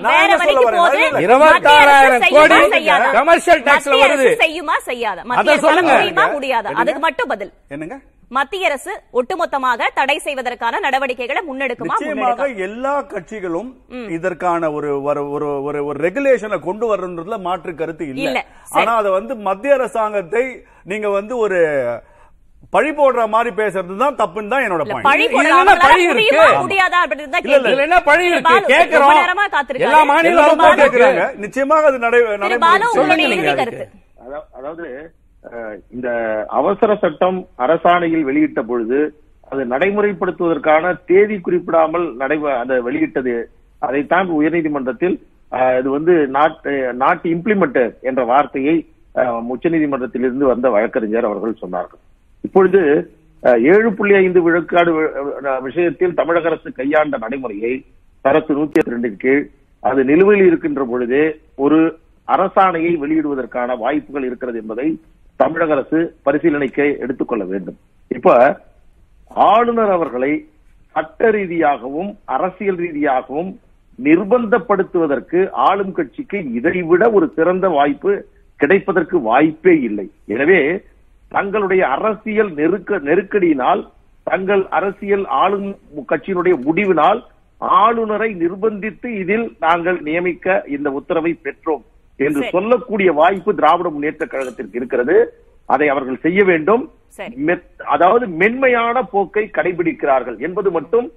[1.26, 3.10] இருபத்தாறாயிரம் கோடி செய்யுமா, செய்யாதா?
[3.18, 5.94] கமர்ஷியல் டாக்ஸ்ல வருது செய்யுமா செய்யாதா அத சொல்லுங்க.
[5.96, 6.72] முடியுமா முடியாதா?
[6.84, 7.98] அதுக்கு மட்டும் பதில் என்னங்க
[8.32, 12.28] மத்திய அரசு ஒட்டுமொத்தமாக தடை செய்வதற்கான நடவடிக்கைகளை முன்னெடுக்குமா நிச்சயமாக?
[12.66, 13.70] எல்லா கட்சிகளும்
[14.18, 15.22] இதற்கான ஒரு ஒரு
[15.68, 18.40] ஒரு ஒரு ரெகுலேஷனை கொண்டு வரன்றதுல மாற்று கருத்து இல்ல.
[18.76, 20.44] ஆனா அதை வந்து மத்திய அரசாங்கத்தை
[20.86, 21.60] நீங்க வந்து ஒரு
[22.74, 25.08] பழி போடுற மாதிரி பேசுறது தான் தப்புன்னு தான் என்னோட பழி இருக்கு?
[31.44, 33.26] நிச்சயமாக அது நடை திரு பாலு நடைமுறை உங்களுடைய சொல்லுங்க.
[33.28, 33.86] இறுதி நீங்க கருத்து.
[34.24, 34.86] அதா- அதாவது
[35.92, 36.10] இந்த
[36.58, 39.00] அவசர சட்டம் அரசாணையில் வெளியிட்ட பொழுது
[39.48, 43.36] அது நடைமுறைப்படுத்துவதற்கான தேதி குறிப்பிடாமல் நடை அதை வெளியிட்டது.
[43.82, 45.16] அதைத்தான் உயர்நீதிமன்றத்தில்
[45.80, 46.58] இது வந்து நாட்
[46.98, 47.24] நாட்
[48.04, 48.76] என்ற வார்த்தையை
[49.16, 52.02] அஹ், உச்சநீதிமன்றத்திலிருந்து வந்த வழக்கறிஞர் அவர்கள் சொன்னார்கள்.
[52.44, 52.82] இப்பொழுது
[53.44, 54.92] அஹ், ஏழு புள்ளி ஐந்து விழுக்காடு
[55.64, 57.74] விஷயத்தில் தமிழக அரசு கையாண்ட நடைமுறையை
[58.26, 59.44] தரத்து நூத்தி ரெண்டின் கீழ்
[59.84, 61.24] அது நிலுவையில் இருக்கின்ற பொழுதே
[61.58, 61.80] ஒரு
[62.28, 64.88] அரசாணையை வெளியிடுவதற்கான வாய்ப்புகள் இருக்கிறது என்பதை
[65.42, 67.78] தமிழக அரசு பரிசீலனைக்கு எடுத்துக்கொள்ள வேண்டும்.
[68.18, 68.36] இப்ப
[69.52, 70.32] ஆளுநர் அவர்களை
[70.96, 73.52] சட்ட ரீதியாகவும் அரசியல் ரீதியாகவும்
[74.08, 78.12] நிர்பந்தப்படுத்துவதற்கு ஆளும் கட்சிக்கு இதைவிட ஒரு சிறந்த வாய்ப்பு
[78.62, 80.08] கிடைப்பதற்கு வாய்ப்பே இல்லை.
[80.34, 80.62] எனவே
[81.36, 83.82] தங்களுடைய அரசியல் நெருக்க நெருக்கடியினால்
[84.30, 85.70] தங்கள் அரசியல் ஆளும்
[86.12, 87.20] கட்சியினுடைய முடிவினால்
[87.84, 91.84] ஆளுநரை நிர்பந்தித்து இதில் நாங்கள் நியமிக்க இந்த உத்தரவை பெற்றோம்.
[92.28, 92.44] என்று.
[92.56, 95.18] சொல்லக்கூடிய வாய்ப்பு திராவிட முன்னேற்ற கழகத்திற்கு இருக்கிறது.
[95.76, 96.84] அதை அவர்கள் செய்ய வேண்டும்.
[97.96, 101.08] அதாவது மென்மையான போக்கை கடைபிடிக்கிறார்கள் என்பது மட்டும்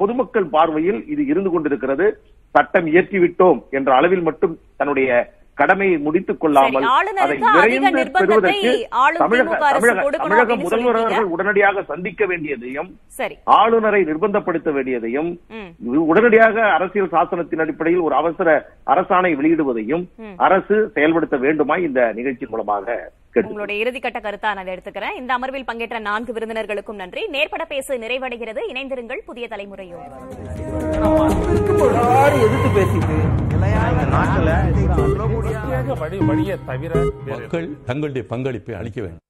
[0.00, 2.06] பொதுமக்கள் பார்வையில் இது இருந்து கொண்டிருக்கிறது.
[2.54, 5.10] சட்டம் இயற்றிவிட்டோம் என்ற அளவில் மட்டும் தன்னுடைய
[5.58, 6.86] கடமையை முடித்துக் கொள்ளாமல்
[7.24, 8.72] அதை விரைந்து பெறுவதற்கு
[9.22, 10.96] தமிழக முதல்வர்.
[10.98, 12.90] அவர்கள் உடனடியாக சந்திக்க வேண்டியதையும்
[13.58, 15.30] ஆளுநரை நிர்பந்தப்படுத்த வேண்டியதையும்
[16.10, 18.48] உடனடியாக அரசியல் சாசனத்தின் அடிப்படையில் ஒரு அவசர
[18.94, 20.04] அரசாணை வெளியிடுவதையும்.
[20.48, 22.98] அரசு செயல்படுத்த வேண்டுமா இந்த நிகழ்ச்சி மூலமாக
[23.42, 25.16] உங்களுடைய இறுதிக்கட்ட கருத்தா நான் எடுத்துக்கிறேன்.
[25.16, 27.26] இந்த அமர்வில் பங்கேற்ற நான்கு விருந்தினர்களுக்கும் நன்றி.
[27.26, 28.60] நேர்பட பேசு நிறைவடைகிறது.
[28.68, 30.10] இணைந்திருங்கள் புதிய தலைமுறையோடு.
[32.32, 33.34] எதிர்த்து பேசிட்டு.
[37.26, 39.24] மக்கள் தங்களுடைய பங்களிப்பை அளிக்க வேண்டும்.